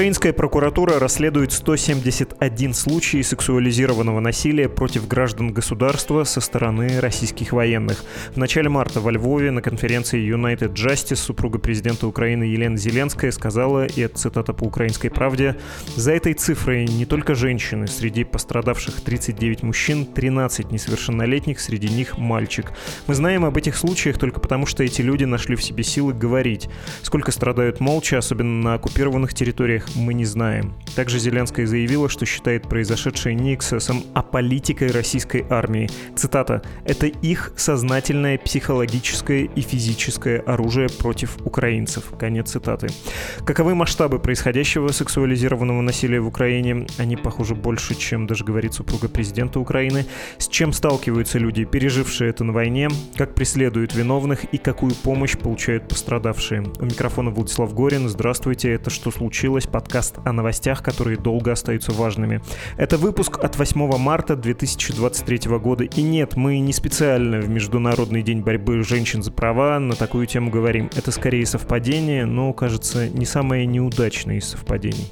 Украинская 0.00 0.32
прокуратура 0.32 0.98
расследует 0.98 1.52
171 1.52 2.72
случай 2.72 3.22
сексуализированного 3.22 4.20
насилия 4.20 4.66
против 4.66 5.06
граждан 5.06 5.52
государства 5.52 6.24
со 6.24 6.40
стороны 6.40 7.00
российских 7.00 7.52
военных. 7.52 8.02
В 8.32 8.38
начале 8.38 8.70
марта 8.70 9.00
во 9.00 9.10
Львове 9.10 9.50
на 9.50 9.60
конференции 9.60 10.18
United 10.18 10.72
Justice 10.72 11.16
супруга 11.16 11.58
президента 11.58 12.06
Украины 12.06 12.44
Елена 12.44 12.78
Зеленская 12.78 13.30
сказала, 13.30 13.84
и 13.84 14.00
это 14.00 14.16
цитата 14.16 14.54
по 14.54 14.64
«Украинской 14.64 15.10
правде», 15.10 15.56
«За 15.96 16.12
этой 16.12 16.32
цифрой 16.32 16.86
не 16.86 17.04
только 17.04 17.34
женщины, 17.34 17.86
среди 17.86 18.24
пострадавших 18.24 19.02
39 19.02 19.64
мужчин, 19.64 20.06
13 20.06 20.72
несовершеннолетних, 20.72 21.60
среди 21.60 21.90
них 21.90 22.16
мальчик. 22.16 22.72
Мы 23.06 23.14
знаем 23.14 23.44
об 23.44 23.58
этих 23.58 23.76
случаях 23.76 24.16
только 24.16 24.40
потому, 24.40 24.64
что 24.64 24.82
эти 24.82 25.02
люди 25.02 25.24
нашли 25.24 25.56
в 25.56 25.62
себе 25.62 25.84
силы 25.84 26.14
говорить. 26.14 26.70
Сколько 27.02 27.32
страдают 27.32 27.80
молча, 27.80 28.16
особенно 28.16 28.62
на 28.62 28.74
оккупированных 28.76 29.34
территориях 29.34 29.89
мы 29.94 30.14
не 30.14 30.24
знаем. 30.24 30.74
Также 30.96 31.18
Зеленская 31.18 31.66
заявила, 31.66 32.08
что 32.08 32.26
считает 32.26 32.68
произошедшее 32.68 33.34
не 33.34 33.54
эксцессом, 33.54 34.04
а 34.14 34.22
политикой 34.22 34.90
российской 34.90 35.44
армии. 35.48 35.88
Цитата. 36.16 36.62
«Это 36.84 37.06
их 37.06 37.52
сознательное 37.56 38.38
психологическое 38.38 39.44
и 39.44 39.60
физическое 39.60 40.40
оружие 40.40 40.88
против 40.88 41.38
украинцев». 41.44 42.12
Конец 42.18 42.50
цитаты. 42.50 42.88
Каковы 43.46 43.74
масштабы 43.74 44.18
происходящего 44.18 44.88
сексуализированного 44.88 45.80
насилия 45.80 46.20
в 46.20 46.26
Украине? 46.26 46.86
Они, 46.98 47.16
похоже, 47.16 47.54
больше, 47.54 47.94
чем 47.94 48.26
даже 48.26 48.44
говорит 48.44 48.74
супруга 48.74 49.08
президента 49.08 49.60
Украины. 49.60 50.06
С 50.38 50.48
чем 50.48 50.72
сталкиваются 50.72 51.38
люди, 51.38 51.64
пережившие 51.64 52.30
это 52.30 52.44
на 52.44 52.52
войне? 52.52 52.88
Как 53.16 53.34
преследуют 53.34 53.94
виновных 53.94 54.44
и 54.44 54.58
какую 54.58 54.94
помощь 54.94 55.36
получают 55.36 55.88
пострадавшие? 55.88 56.64
У 56.78 56.84
микрофона 56.84 57.30
Владислав 57.30 57.72
Горин. 57.74 58.08
Здравствуйте. 58.08 58.72
Это 58.72 58.90
«Что 58.90 59.10
случилось?» 59.10 59.66
Подкаст 59.80 60.16
о 60.26 60.32
новостях, 60.32 60.82
которые 60.82 61.16
долго 61.16 61.52
остаются 61.52 61.92
важными. 61.92 62.42
Это 62.76 62.98
выпуск 62.98 63.42
от 63.42 63.56
8 63.56 63.96
марта 63.96 64.36
2023 64.36 65.56
года. 65.58 65.84
И 65.84 66.02
нет, 66.02 66.36
мы 66.36 66.58
не 66.60 66.74
специально 66.74 67.40
в 67.40 67.48
Международный 67.48 68.22
день 68.22 68.42
борьбы 68.42 68.82
женщин 68.82 69.22
за 69.22 69.32
права 69.32 69.78
на 69.78 69.94
такую 69.94 70.26
тему 70.26 70.50
говорим. 70.50 70.90
Это 70.94 71.10
скорее 71.10 71.46
совпадение, 71.46 72.26
но, 72.26 72.52
кажется, 72.52 73.08
не 73.08 73.24
самое 73.24 73.64
неудачное 73.64 74.36
из 74.36 74.48
совпадений. 74.48 75.10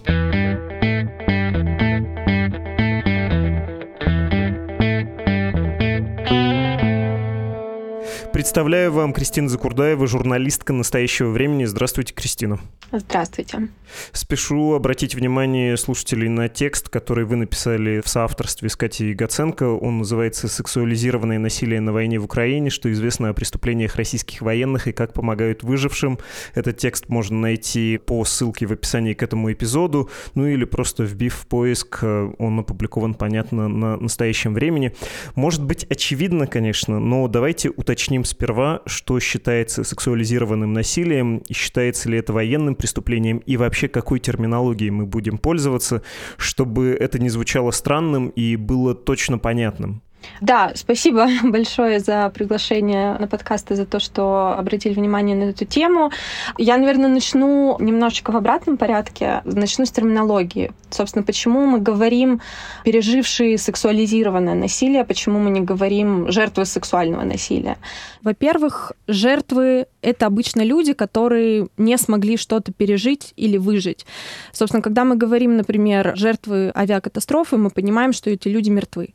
Представляю 8.38 8.92
вам 8.92 9.12
Кристина 9.12 9.48
Закурдаева, 9.48 10.06
журналистка 10.06 10.72
настоящего 10.72 11.30
времени. 11.30 11.64
Здравствуйте, 11.64 12.14
Кристина. 12.14 12.60
Здравствуйте. 12.92 13.68
Спешу 14.12 14.74
обратить 14.74 15.14
внимание 15.14 15.76
слушателей 15.76 16.28
на 16.28 16.48
текст, 16.48 16.88
который 16.88 17.24
вы 17.24 17.34
написали 17.34 18.00
в 18.00 18.08
соавторстве 18.08 18.68
с 18.68 18.76
Катей 18.76 19.12
Гаценко. 19.12 19.64
Он 19.64 19.98
называется 19.98 20.46
«Сексуализированное 20.46 21.40
насилие 21.40 21.80
на 21.80 21.92
войне 21.92 22.20
в 22.20 22.24
Украине. 22.24 22.70
Что 22.70 22.90
известно 22.92 23.30
о 23.30 23.34
преступлениях 23.34 23.96
российских 23.96 24.40
военных 24.40 24.86
и 24.86 24.92
как 24.92 25.14
помогают 25.14 25.64
выжившим». 25.64 26.18
Этот 26.54 26.78
текст 26.78 27.08
можно 27.08 27.38
найти 27.40 27.98
по 27.98 28.24
ссылке 28.24 28.66
в 28.66 28.72
описании 28.72 29.14
к 29.14 29.22
этому 29.22 29.52
эпизоду, 29.52 30.10
ну 30.36 30.46
или 30.46 30.64
просто 30.64 31.02
вбив 31.02 31.34
в 31.34 31.46
поиск. 31.48 32.04
Он 32.04 32.60
опубликован, 32.60 33.14
понятно, 33.14 33.66
на 33.68 33.96
настоящем 33.96 34.54
времени. 34.54 34.94
Может 35.34 35.64
быть, 35.64 35.84
очевидно, 35.90 36.46
конечно, 36.46 37.00
но 37.00 37.26
давайте 37.26 37.70
уточним 37.70 38.24
сперва, 38.28 38.82
что 38.86 39.18
считается 39.20 39.84
сексуализированным 39.84 40.72
насилием 40.72 41.42
считается 41.50 42.08
ли 42.08 42.18
это 42.18 42.32
военным 42.32 42.74
преступлением 42.74 43.38
и 43.38 43.56
вообще 43.56 43.88
какой 43.88 44.20
терминологией 44.20 44.90
мы 44.90 45.06
будем 45.06 45.38
пользоваться, 45.38 46.02
чтобы 46.36 46.96
это 46.98 47.18
не 47.18 47.28
звучало 47.28 47.70
странным 47.70 48.28
и 48.28 48.56
было 48.56 48.94
точно 48.94 49.38
понятным. 49.38 50.02
Да, 50.40 50.72
спасибо 50.74 51.28
большое 51.44 52.00
за 52.00 52.30
приглашение 52.30 53.16
на 53.18 53.26
подкаст 53.26 53.70
и 53.70 53.74
за 53.74 53.86
то, 53.86 54.00
что 54.00 54.54
обратили 54.56 54.94
внимание 54.94 55.36
на 55.36 55.50
эту 55.50 55.64
тему. 55.64 56.10
Я, 56.56 56.76
наверное, 56.78 57.08
начну 57.08 57.76
немножечко 57.80 58.30
в 58.30 58.36
обратном 58.36 58.76
порядке. 58.76 59.42
Начну 59.44 59.84
с 59.84 59.90
терминологии. 59.90 60.72
Собственно, 60.90 61.24
почему 61.24 61.66
мы 61.66 61.80
говорим 61.80 62.40
пережившие 62.84 63.58
сексуализированное 63.58 64.54
насилие, 64.54 65.04
почему 65.04 65.38
мы 65.38 65.50
не 65.50 65.60
говорим 65.60 66.30
жертвы 66.30 66.64
сексуального 66.64 67.24
насилия. 67.24 67.76
Во-первых, 68.22 68.92
жертвы— 69.06 69.86
это 70.02 70.26
обычно 70.26 70.62
люди, 70.62 70.92
которые 70.92 71.68
не 71.76 71.96
смогли 71.98 72.36
что-то 72.36 72.72
пережить 72.72 73.32
или 73.36 73.56
выжить. 73.56 74.06
Собственно, 74.52 74.82
когда 74.82 75.04
мы 75.04 75.16
говорим, 75.16 75.56
например, 75.56 76.12
жертвы 76.16 76.72
авиакатастрофы, 76.74 77.56
мы 77.56 77.70
понимаем, 77.70 78.12
что 78.12 78.30
эти 78.30 78.48
люди 78.48 78.70
мертвы. 78.70 79.14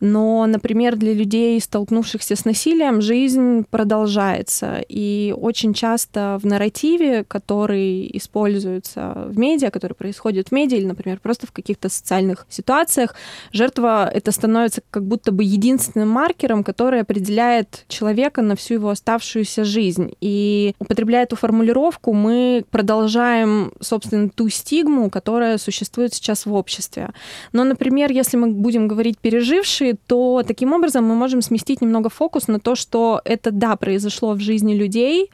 Но, 0.00 0.46
например, 0.52 0.96
для 0.96 1.12
людей, 1.12 1.60
столкнувшихся 1.60 2.36
с 2.36 2.44
насилием, 2.44 3.00
жизнь 3.00 3.64
продолжается. 3.70 4.84
И 4.88 5.34
очень 5.36 5.74
часто 5.74 6.38
в 6.40 6.46
нарративе, 6.46 7.24
который 7.24 8.08
используется 8.14 9.26
в 9.28 9.38
медиа, 9.38 9.70
который 9.70 9.94
происходит 9.94 10.48
в 10.48 10.52
медиа 10.52 10.76
или, 10.76 10.86
например, 10.86 11.18
просто 11.20 11.46
в 11.46 11.52
каких-то 11.52 11.88
социальных 11.88 12.46
ситуациях, 12.48 13.14
жертва 13.52 14.08
это 14.08 14.30
становится 14.30 14.82
как 14.90 15.04
будто 15.04 15.32
бы 15.32 15.42
единственным 15.42 16.08
маркером, 16.08 16.62
который 16.62 17.00
определяет 17.00 17.84
человека 17.88 18.42
на 18.42 18.54
всю 18.54 18.74
его 18.74 18.90
оставшуюся 18.90 19.64
жизнь. 19.64 20.12
И 20.20 20.74
употребляя 20.78 21.24
эту 21.24 21.36
формулировку, 21.36 22.12
мы 22.12 22.64
продолжаем, 22.70 23.72
собственно, 23.80 24.28
ту 24.28 24.48
стигму, 24.48 25.10
которая 25.10 25.58
существует 25.58 26.14
сейчас 26.14 26.46
в 26.46 26.54
обществе. 26.54 27.10
Но, 27.52 27.64
например, 27.64 28.12
если 28.12 28.36
мы 28.36 28.48
будем 28.48 28.88
говорить 28.88 29.18
пережившие, 29.18 29.96
то 30.06 30.31
таким 30.40 30.72
образом 30.72 31.04
мы 31.04 31.14
можем 31.14 31.42
сместить 31.42 31.82
немного 31.82 32.08
фокус 32.08 32.48
на 32.48 32.58
то, 32.58 32.74
что 32.74 33.20
это, 33.24 33.50
да, 33.50 33.76
произошло 33.76 34.32
в 34.32 34.40
жизни 34.40 34.74
людей, 34.74 35.30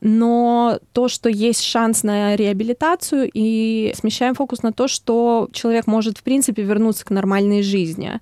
но 0.00 0.78
то, 0.92 1.08
что 1.08 1.28
есть 1.28 1.62
шанс 1.62 2.04
на 2.04 2.36
реабилитацию, 2.36 3.28
и 3.32 3.92
смещаем 3.96 4.34
фокус 4.34 4.62
на 4.62 4.72
то, 4.72 4.86
что 4.86 5.48
человек 5.52 5.86
может, 5.86 6.18
в 6.18 6.22
принципе, 6.22 6.62
вернуться 6.62 7.04
к 7.04 7.10
нормальной 7.10 7.62
жизни. 7.62 8.20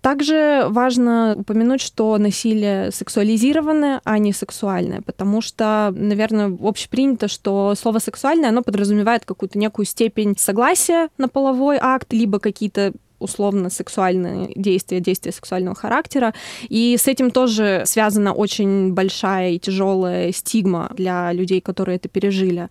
Также 0.00 0.64
важно 0.68 1.34
упомянуть, 1.36 1.82
что 1.82 2.16
насилие 2.16 2.90
сексуализированное, 2.90 4.00
а 4.04 4.18
не 4.18 4.32
сексуальное, 4.32 5.02
потому 5.02 5.42
что, 5.42 5.92
наверное, 5.94 6.56
общепринято, 6.62 7.28
что 7.28 7.74
слово 7.74 7.98
сексуальное, 7.98 8.48
оно 8.48 8.62
подразумевает 8.62 9.26
какую-то 9.26 9.58
некую 9.58 9.84
степень 9.84 10.34
согласия 10.38 11.10
на 11.18 11.28
половой 11.28 11.76
акт, 11.78 12.14
либо 12.14 12.38
какие-то 12.38 12.92
условно 13.20 13.70
сексуальные 13.70 14.52
действия, 14.56 15.00
действия 15.00 15.32
сексуального 15.32 15.76
характера. 15.76 16.34
И 16.68 16.96
с 16.98 17.06
этим 17.06 17.30
тоже 17.30 17.82
связана 17.86 18.32
очень 18.32 18.92
большая 18.92 19.52
и 19.52 19.58
тяжелая 19.58 20.32
стигма 20.32 20.90
для 20.96 21.32
людей, 21.32 21.60
которые 21.60 21.96
это 21.96 22.08
пережили. 22.08 22.68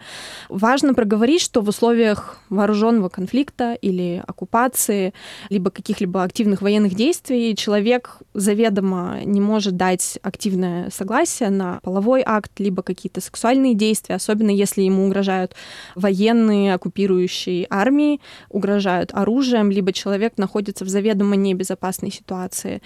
Важно 0.49 0.93
проговорить, 0.93 1.41
что 1.41 1.61
в 1.61 1.69
условиях 1.69 2.39
вооруженного 2.49 3.09
конфликта 3.09 3.73
или 3.73 4.21
оккупации, 4.27 5.13
либо 5.49 5.69
каких-либо 5.69 6.23
активных 6.23 6.61
военных 6.61 6.95
действий 6.95 7.55
человек 7.55 8.17
заведомо 8.33 9.19
не 9.23 9.39
может 9.39 9.77
дать 9.77 10.19
активное 10.23 10.89
согласие 10.89 11.49
на 11.49 11.79
половой 11.83 12.23
акт, 12.25 12.51
либо 12.59 12.81
какие-то 12.81 13.21
сексуальные 13.21 13.75
действия, 13.75 14.15
особенно 14.15 14.49
если 14.49 14.81
ему 14.81 15.05
угрожают 15.05 15.53
военные, 15.95 16.73
оккупирующие 16.73 17.67
армии, 17.69 18.19
угрожают 18.49 19.11
оружием, 19.13 19.69
либо 19.69 19.93
человек 19.93 20.33
находится 20.39 20.85
в 20.85 20.89
заведомо 20.89 21.35
небезопасной 21.35 22.11
ситуации. 22.11 22.81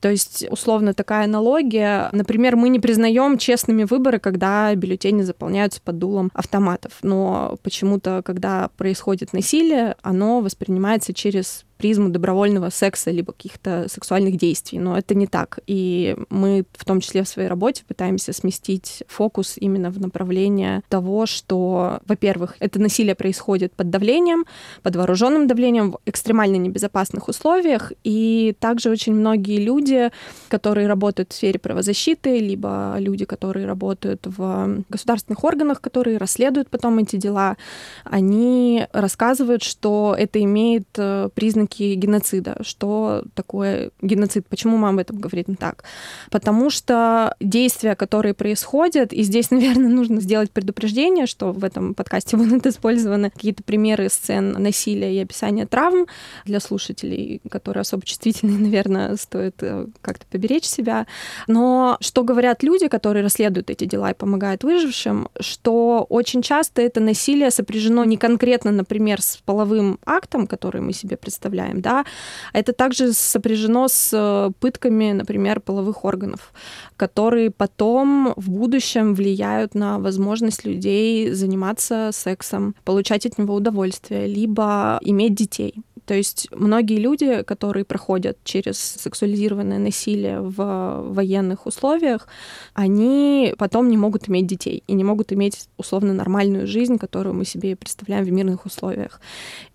То 0.00 0.10
есть, 0.10 0.46
условно, 0.50 0.94
такая 0.94 1.24
аналогия. 1.24 2.08
Например, 2.12 2.56
мы 2.56 2.68
не 2.70 2.80
признаем 2.80 3.36
честными 3.36 3.84
выборы, 3.84 4.18
когда 4.18 4.74
бюллетени 4.74 5.22
заполняются 5.22 5.80
под 5.82 5.98
дулом 5.98 6.30
автоматов. 6.34 6.92
Но 7.02 7.58
почему-то, 7.62 8.22
когда 8.24 8.70
происходит 8.76 9.32
насилие, 9.32 9.96
оно 10.02 10.40
воспринимается 10.40 11.12
через 11.12 11.64
призму 11.82 12.10
добровольного 12.10 12.70
секса 12.70 13.10
либо 13.10 13.32
каких-то 13.32 13.86
сексуальных 13.88 14.36
действий, 14.36 14.78
но 14.78 14.96
это 14.96 15.16
не 15.16 15.26
так. 15.26 15.58
И 15.66 16.16
мы 16.30 16.64
в 16.74 16.84
том 16.84 17.00
числе 17.00 17.24
в 17.24 17.28
своей 17.28 17.48
работе 17.48 17.82
пытаемся 17.88 18.32
сместить 18.32 19.02
фокус 19.08 19.56
именно 19.56 19.90
в 19.90 19.98
направление 19.98 20.82
того, 20.88 21.26
что, 21.26 21.98
во-первых, 22.06 22.54
это 22.60 22.78
насилие 22.80 23.16
происходит 23.16 23.72
под 23.72 23.90
давлением, 23.90 24.44
под 24.84 24.94
вооруженным 24.94 25.48
давлением 25.48 25.90
в 25.90 25.98
экстремально 26.06 26.54
небезопасных 26.54 27.26
условиях, 27.26 27.92
и 28.04 28.54
также 28.60 28.88
очень 28.88 29.14
многие 29.14 29.58
люди, 29.58 30.10
которые 30.48 30.86
работают 30.86 31.32
в 31.32 31.34
сфере 31.34 31.58
правозащиты, 31.58 32.38
либо 32.38 32.94
люди, 32.98 33.24
которые 33.24 33.66
работают 33.66 34.24
в 34.24 34.84
государственных 34.88 35.42
органах, 35.42 35.80
которые 35.80 36.18
расследуют 36.18 36.70
потом 36.70 36.98
эти 36.98 37.16
дела, 37.16 37.56
они 38.04 38.86
рассказывают, 38.92 39.64
что 39.64 40.14
это 40.16 40.40
имеет 40.40 40.86
э, 40.96 41.28
признаки 41.34 41.71
признаки 41.72 41.94
геноцида. 41.94 42.56
Что 42.60 43.24
такое 43.34 43.90
геноцид? 44.00 44.46
Почему 44.48 44.76
мы 44.76 44.88
об 44.88 44.98
этом 44.98 45.18
говорим 45.18 45.56
так? 45.56 45.84
Потому 46.30 46.70
что 46.70 47.34
действия, 47.40 47.94
которые 47.94 48.34
происходят, 48.34 49.12
и 49.12 49.22
здесь, 49.22 49.50
наверное, 49.50 49.88
нужно 49.88 50.20
сделать 50.20 50.50
предупреждение, 50.50 51.26
что 51.26 51.52
в 51.52 51.64
этом 51.64 51.94
подкасте 51.94 52.36
будут 52.42 52.66
использованы 52.66 53.30
какие-то 53.30 53.62
примеры 53.62 54.08
сцен 54.08 54.52
насилия 54.52 55.14
и 55.14 55.22
описания 55.22 55.66
травм 55.66 56.06
для 56.44 56.60
слушателей, 56.60 57.40
которые 57.50 57.82
особо 57.82 58.04
чувствительные, 58.04 58.58
наверное, 58.58 59.16
стоит 59.16 59.62
э, 59.62 59.86
как-то 60.00 60.26
поберечь 60.30 60.64
себя. 60.64 61.06
Но 61.46 61.96
что 62.00 62.24
говорят 62.24 62.62
люди, 62.62 62.88
которые 62.88 63.22
расследуют 63.22 63.70
эти 63.70 63.84
дела 63.84 64.10
и 64.10 64.14
помогают 64.14 64.64
выжившим, 64.64 65.28
что 65.40 66.06
очень 66.08 66.42
часто 66.42 66.82
это 66.82 67.00
насилие 67.00 67.50
сопряжено 67.50 68.04
не 68.04 68.16
конкретно, 68.16 68.70
например, 68.70 69.20
с 69.20 69.38
половым 69.44 69.98
актом, 70.04 70.46
который 70.46 70.80
мы 70.80 70.92
себе 70.92 71.16
представляем, 71.16 71.51
да, 71.52 72.04
а 72.52 72.58
это 72.58 72.72
также 72.72 73.12
сопряжено 73.12 73.88
с 73.88 74.10
э, 74.12 74.50
пытками, 74.60 75.12
например, 75.12 75.60
половых 75.60 76.04
органов, 76.04 76.52
которые 76.96 77.50
потом 77.50 78.34
в 78.36 78.50
будущем 78.50 79.14
влияют 79.14 79.74
на 79.74 79.98
возможность 79.98 80.64
людей 80.64 81.30
заниматься 81.32 82.10
сексом, 82.12 82.74
получать 82.84 83.26
от 83.26 83.38
него 83.38 83.54
удовольствие, 83.54 84.26
либо 84.26 84.98
иметь 85.02 85.34
детей. 85.34 85.74
То 86.04 86.14
есть 86.14 86.48
многие 86.52 86.98
люди, 86.98 87.42
которые 87.42 87.84
проходят 87.84 88.36
через 88.44 88.78
сексуализированное 88.78 89.78
насилие 89.78 90.40
в 90.40 91.04
военных 91.08 91.66
условиях, 91.66 92.26
они 92.74 93.54
потом 93.56 93.88
не 93.88 93.96
могут 93.96 94.28
иметь 94.28 94.46
детей 94.46 94.82
и 94.86 94.94
не 94.94 95.04
могут 95.04 95.32
иметь 95.32 95.68
условно 95.76 96.12
нормальную 96.12 96.66
жизнь, 96.66 96.98
которую 96.98 97.34
мы 97.34 97.44
себе 97.44 97.76
представляем 97.76 98.24
в 98.24 98.32
мирных 98.32 98.66
условиях. 98.66 99.20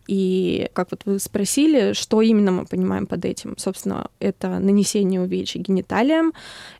И 0.07 0.69
как 0.73 0.91
вот 0.91 1.01
вы 1.05 1.19
спросили, 1.19 1.93
что 1.93 2.21
именно 2.21 2.51
мы 2.51 2.65
понимаем 2.65 3.05
под 3.07 3.25
этим? 3.25 3.57
Собственно, 3.57 4.09
это 4.19 4.59
нанесение 4.59 5.21
увечий 5.21 5.59
гениталиям, 5.59 6.33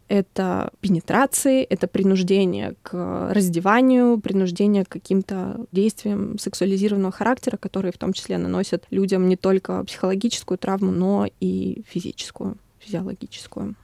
это 0.08 0.72
пенетрации, 0.80 1.64
это 1.64 1.88
принуждение 1.88 2.76
к 2.82 3.32
раздеванию, 3.34 4.20
принуждение 4.20 4.86
к 4.86 4.90
каким-то 4.90 5.66
действиям 5.74 6.40
сексуализированного 6.40 7.12
характера, 7.12 7.58
которые 7.58 7.92
в 7.92 7.98
том 7.98 8.14
числе 8.14 8.38
наносят 8.38 8.86
людям 8.90 9.28
не 9.28 9.36
только 9.36 9.84
психологическую 9.84 10.58
травму, 10.58 10.92
но 10.92 11.28
и 11.42 11.84
физическую, 11.90 12.58
физиологическую. 12.80 13.76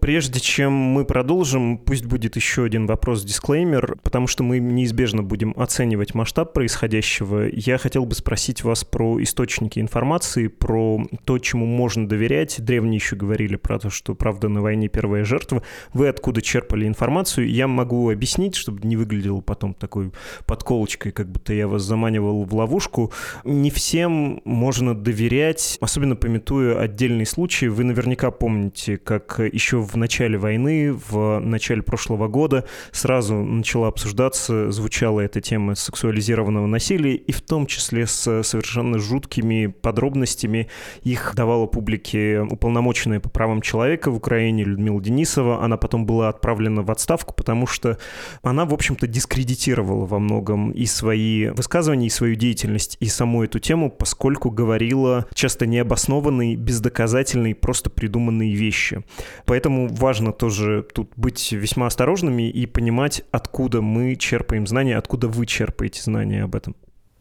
Прежде 0.00 0.40
чем 0.40 0.72
мы 0.72 1.04
продолжим, 1.04 1.76
пусть 1.76 2.06
будет 2.06 2.34
еще 2.34 2.64
один 2.64 2.86
вопрос-дисклеймер, 2.86 3.98
потому 4.02 4.26
что 4.26 4.42
мы 4.42 4.58
неизбежно 4.58 5.22
будем 5.22 5.52
оценивать 5.58 6.14
масштаб 6.14 6.54
происходящего. 6.54 7.46
Я 7.52 7.76
хотел 7.76 8.06
бы 8.06 8.14
спросить 8.14 8.64
вас 8.64 8.82
про 8.82 9.22
источники 9.22 9.78
информации, 9.78 10.46
про 10.46 11.02
то, 11.26 11.38
чему 11.38 11.66
можно 11.66 12.08
доверять. 12.08 12.64
Древние 12.64 12.96
еще 12.96 13.14
говорили 13.14 13.56
про 13.56 13.78
то, 13.78 13.90
что 13.90 14.14
правда 14.14 14.48
на 14.48 14.62
войне 14.62 14.88
первая 14.88 15.24
жертва. 15.24 15.62
Вы 15.92 16.08
откуда 16.08 16.40
черпали 16.40 16.86
информацию? 16.86 17.50
Я 17.50 17.68
могу 17.68 18.10
объяснить, 18.10 18.54
чтобы 18.54 18.86
не 18.88 18.96
выглядело 18.96 19.42
потом 19.42 19.74
такой 19.74 20.12
подколочкой, 20.46 21.12
как 21.12 21.30
будто 21.30 21.52
я 21.52 21.68
вас 21.68 21.82
заманивал 21.82 22.44
в 22.44 22.54
ловушку. 22.54 23.12
Не 23.44 23.70
всем 23.70 24.40
можно 24.46 24.94
доверять, 24.94 25.76
особенно 25.82 26.16
пометуя 26.16 26.80
отдельные 26.80 27.26
случаи. 27.26 27.66
Вы 27.66 27.84
наверняка 27.84 28.30
помните, 28.30 28.96
как 28.96 29.40
еще 29.40 29.76
в 29.76 29.89
начале 29.96 30.38
войны, 30.38 30.92
в 30.92 31.40
начале 31.40 31.82
прошлого 31.82 32.28
года 32.28 32.64
сразу 32.92 33.34
начала 33.34 33.88
обсуждаться, 33.88 34.70
звучала 34.70 35.20
эта 35.20 35.40
тема 35.40 35.74
сексуализированного 35.74 36.66
насилия, 36.66 37.14
и 37.14 37.32
в 37.32 37.40
том 37.40 37.66
числе 37.66 38.06
с 38.06 38.42
совершенно 38.42 38.98
жуткими 38.98 39.66
подробностями. 39.66 40.68
Их 41.02 41.32
давала 41.34 41.66
публике 41.66 42.40
уполномоченная 42.40 43.20
по 43.20 43.28
правам 43.28 43.62
человека 43.62 44.10
в 44.10 44.16
Украине 44.16 44.64
Людмила 44.64 45.00
Денисова. 45.00 45.62
Она 45.62 45.76
потом 45.76 46.06
была 46.06 46.28
отправлена 46.28 46.82
в 46.82 46.90
отставку, 46.90 47.34
потому 47.34 47.66
что 47.66 47.98
она, 48.42 48.64
в 48.64 48.74
общем-то, 48.74 49.06
дискредитировала 49.06 50.06
во 50.06 50.18
многом 50.18 50.70
и 50.70 50.86
свои 50.86 51.48
высказывания, 51.48 52.06
и 52.06 52.10
свою 52.10 52.34
деятельность, 52.34 52.96
и 53.00 53.06
саму 53.06 53.44
эту 53.44 53.58
тему, 53.58 53.90
поскольку 53.90 54.50
говорила 54.50 55.26
часто 55.34 55.66
необоснованные, 55.66 56.56
бездоказательные, 56.56 57.54
просто 57.54 57.90
придуманные 57.90 58.54
вещи. 58.54 59.02
Поэтому 59.44 59.79
важно 59.88 60.32
тоже 60.32 60.86
тут 60.94 61.12
быть 61.16 61.52
весьма 61.52 61.86
осторожными 61.86 62.48
и 62.48 62.66
понимать, 62.66 63.22
откуда 63.30 63.80
мы 63.80 64.16
черпаем 64.16 64.66
знания, 64.66 64.96
откуда 64.96 65.28
вы 65.28 65.46
черпаете 65.46 66.02
знания 66.02 66.42
об 66.42 66.54
этом. 66.54 66.76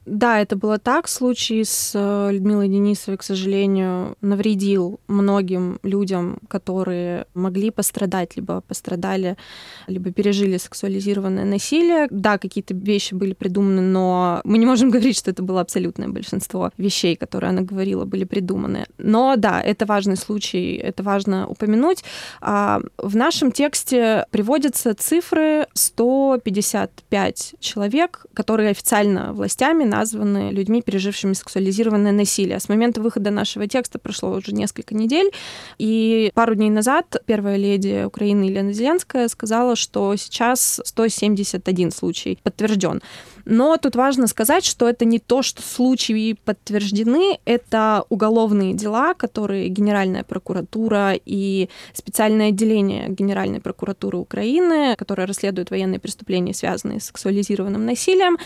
Да, 0.10 0.42
это 0.42 0.56
было 0.56 0.80
так. 0.80 1.08
Случай 1.08 1.64
с 1.64 1.92
э, 1.94 2.32
Людмилой 2.32 2.68
Денисовой, 2.68 3.18
к 3.18 3.24
сожалению, 3.24 4.16
навредил 4.22 5.00
многим 5.08 5.80
людям, 5.84 6.40
которые 6.48 7.28
могли 7.36 7.70
пострадать, 7.70 8.36
либо 8.36 8.62
пострадали, 8.62 9.38
либо 9.86 10.12
пережили 10.12 10.58
сексуализированное 10.58 11.46
насилие. 11.46 12.08
Да, 12.10 12.40
какие-то 12.40 12.74
вещи 12.74 13.14
были 13.14 13.34
придуманы, 13.34 13.82
но 13.82 14.42
мы 14.44 14.58
не 14.58 14.66
можем 14.66 14.90
говорить, 14.96 15.16
что 15.16 15.30
это 15.30 15.44
было 15.44 15.62
абсолютное 15.62 16.08
большинство 16.08 16.72
вещей, 16.78 17.16
которые 17.16 17.50
она 17.50 17.62
говорила, 17.62 18.06
были 18.06 18.24
придуманы. 18.24 18.88
Но 18.98 19.36
да, 19.38 19.62
это 19.62 19.86
важный 19.86 20.18
случай, 20.18 20.76
это 20.76 21.04
важно 21.04 21.48
упомянуть. 21.48 22.04
А 22.42 22.82
в 22.98 23.16
нашем 23.16 23.52
тексте 23.52 24.26
приводятся 24.32 24.96
цифры 24.96 25.68
155 25.74 27.56
человек, 27.60 28.26
которые 28.34 28.72
официально 28.72 29.34
властями 29.34 29.84
названы 30.00 30.52
людьми, 30.52 30.82
пережившими 30.82 31.34
сексуализированное 31.34 32.12
насилие. 32.12 32.60
С 32.60 32.70
момента 32.70 33.02
выхода 33.02 33.32
нашего 33.32 33.68
текста 33.68 34.00
прошло 34.00 34.32
уже 34.32 34.54
несколько 34.54 34.96
недель, 34.96 35.32
и 35.78 36.32
пару 36.34 36.56
дней 36.56 36.70
назад 36.70 37.18
первая 37.26 37.58
леди 37.58 38.06
Украины 38.06 38.46
Елена 38.46 38.72
Зеленская 38.72 39.28
сказала, 39.28 39.76
что 39.76 40.16
сейчас 40.16 40.82
171 40.86 41.92
случай 41.92 42.40
подтвержден. 42.44 43.02
Но 43.50 43.78
тут 43.78 43.96
важно 43.96 44.28
сказать, 44.28 44.64
что 44.64 44.88
это 44.88 45.06
не 45.06 45.18
то, 45.18 45.42
что 45.42 45.64
случаи 45.64 46.38
подтверждены, 46.46 47.40
это 47.46 48.06
уголовные 48.10 48.76
дела, 48.76 49.16
которые 49.16 49.70
Генеральная 49.70 50.24
прокуратура 50.24 51.14
и 51.26 51.68
специальное 51.94 52.50
отделение 52.50 53.10
Генеральной 53.10 53.60
прокуратуры 53.60 54.20
Украины, 54.20 54.96
которое 54.96 55.26
расследует 55.26 55.72
военные 55.72 56.00
преступления, 56.00 56.54
связанные 56.54 57.00
с 57.00 57.06
сексуализированным 57.06 57.86
насилием, 57.86 58.38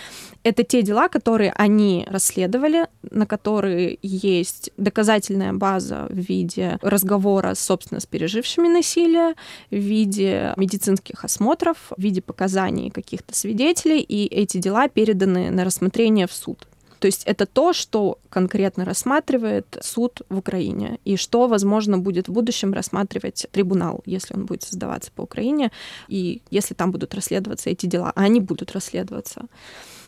это 0.44 0.64
те 0.64 0.82
дела, 0.82 1.10
которые 1.10 1.52
они 1.58 2.08
расследовали, 2.10 2.88
на 3.12 3.26
которые 3.26 4.00
есть 4.02 4.72
доказательная 4.78 5.52
база 5.52 6.08
в 6.10 6.16
виде 6.18 6.78
разговора, 6.82 7.56
собственно, 7.56 8.00
с 8.00 8.06
пережившими 8.06 8.70
насилие, 8.70 9.34
в 9.70 9.76
виде 9.76 10.54
медицинских 10.56 11.26
осмотров, 11.26 11.78
в 11.96 12.02
виде 12.02 12.22
показаний 12.22 12.90
каких-то 12.90 13.36
свидетелей, 13.36 14.00
и 14.00 14.28
эти 14.28 14.60
дела 14.60 14.88
переданы 14.94 15.50
на 15.52 15.64
рассмотрение 15.64 16.28
в 16.28 16.34
суд. 16.34 16.68
То 17.04 17.08
есть 17.08 17.24
это 17.26 17.46
то, 17.46 17.74
что 17.74 18.18
конкретно 18.30 18.86
рассматривает 18.86 19.78
суд 19.82 20.22
в 20.30 20.38
Украине 20.38 21.00
и 21.04 21.18
что, 21.18 21.48
возможно, 21.48 21.98
будет 21.98 22.30
в 22.30 22.32
будущем 22.32 22.72
рассматривать 22.72 23.46
трибунал, 23.52 24.02
если 24.06 24.36
он 24.36 24.46
будет 24.46 24.64
создаваться 24.64 25.12
по 25.12 25.24
Украине, 25.24 25.72
и 26.08 26.42
если 26.50 26.76
там 26.76 26.92
будут 26.92 27.14
расследоваться 27.14 27.70
эти 27.70 27.88
дела, 27.88 28.14
а 28.16 28.22
они 28.22 28.40
будут 28.40 28.72
расследоваться. 28.72 29.42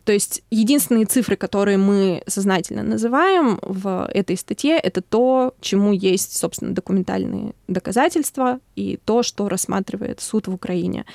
То 0.05 0.13
есть 0.13 0.43
единственные 0.51 1.05
цифры, 1.05 1.35
которые 1.35 1.77
мы 1.77 2.21
сознательно 2.27 2.83
называем 2.83 3.59
в 3.63 4.07
этой 4.13 4.37
статье, 4.37 4.77
это 4.77 5.01
то, 5.01 5.55
чему 5.61 5.91
есть, 5.91 6.37
собственно, 6.37 6.73
документальные 6.73 7.53
доказательства 7.67 8.59
и 8.75 8.99
то, 9.03 9.23
что 9.23 9.49
рассматривает 9.49 10.21
суд 10.21 10.47
в 10.47 10.53
Украине. 10.53 11.05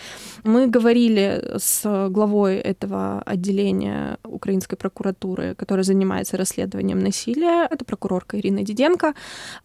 Мы 0.42 0.66
говорили 0.66 1.54
с 1.56 2.09
главой 2.11 2.56
этого 2.56 3.23
отделения 3.25 4.18
украинской 4.25 4.76
прокуратуры, 4.76 5.54
которая 5.54 5.85
занимается 5.85 6.37
расследованием 6.37 6.99
насилия. 6.99 7.68
Это 7.70 7.85
прокурорка 7.85 8.40
Ирина 8.40 8.62
Диденко. 8.62 9.14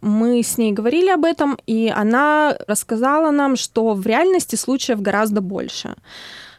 Мы 0.01 0.43
с 0.43 0.59
ней 0.59 0.71
говорили 0.71 1.09
об 1.09 1.25
этом, 1.25 1.57
и 1.65 1.91
она 1.95 2.55
рассказала 2.67 3.31
нам, 3.31 3.55
что 3.55 3.95
в 3.95 4.05
реальности 4.05 4.55
случаев 4.55 5.01
гораздо 5.01 5.41
больше. 5.41 5.95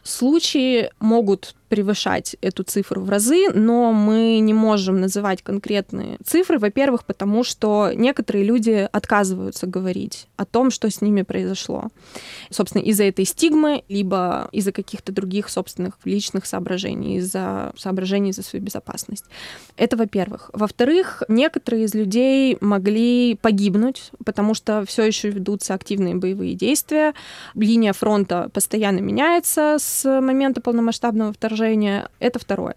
Случаи 0.03 0.89
могут 0.99 1.55
превышать 1.67 2.35
эту 2.41 2.63
цифру 2.63 3.01
в 3.01 3.09
разы, 3.09 3.49
но 3.53 3.91
мы 3.91 4.39
не 4.39 4.53
можем 4.53 5.01
называть 5.01 5.41
конкретные 5.41 6.17
цифры, 6.23 6.59
во-первых, 6.59 7.05
потому 7.05 7.43
что 7.43 7.91
некоторые 7.93 8.45
люди 8.45 8.87
отказываются 8.91 9.67
говорить 9.67 10.27
о 10.37 10.45
том, 10.45 10.71
что 10.71 10.89
с 10.89 11.01
ними 11.01 11.23
произошло. 11.23 11.89
Собственно, 12.49 12.81
из-за 12.83 13.03
этой 13.03 13.25
стигмы, 13.25 13.83
либо 13.89 14.47
из-за 14.51 14.71
каких-то 14.71 15.11
других 15.11 15.49
собственных 15.49 15.97
личных 16.05 16.45
соображений, 16.45 17.17
из-за 17.17 17.73
соображений 17.77 18.31
за 18.31 18.43
свою 18.43 18.63
безопасность. 18.63 19.25
Это 19.75 19.97
во-первых. 19.97 20.49
Во-вторых, 20.53 21.23
некоторые 21.27 21.85
из 21.85 21.93
людей 21.93 22.57
могли 22.61 23.35
погибнуть, 23.35 24.11
потому 24.23 24.53
что 24.53 24.85
все 24.87 25.03
еще 25.03 25.29
ведутся 25.29 25.73
активные 25.73 26.15
боевые 26.15 26.53
действия. 26.53 27.13
Линия 27.55 27.93
фронта 27.93 28.49
постоянно 28.53 28.99
меняется 28.99 29.77
с 29.79 30.21
момента 30.21 30.61
полномасштабного 30.61 31.33
вторжения 31.33 31.56
вторжения. 31.57 32.09
Это 32.19 32.39
второе. 32.39 32.75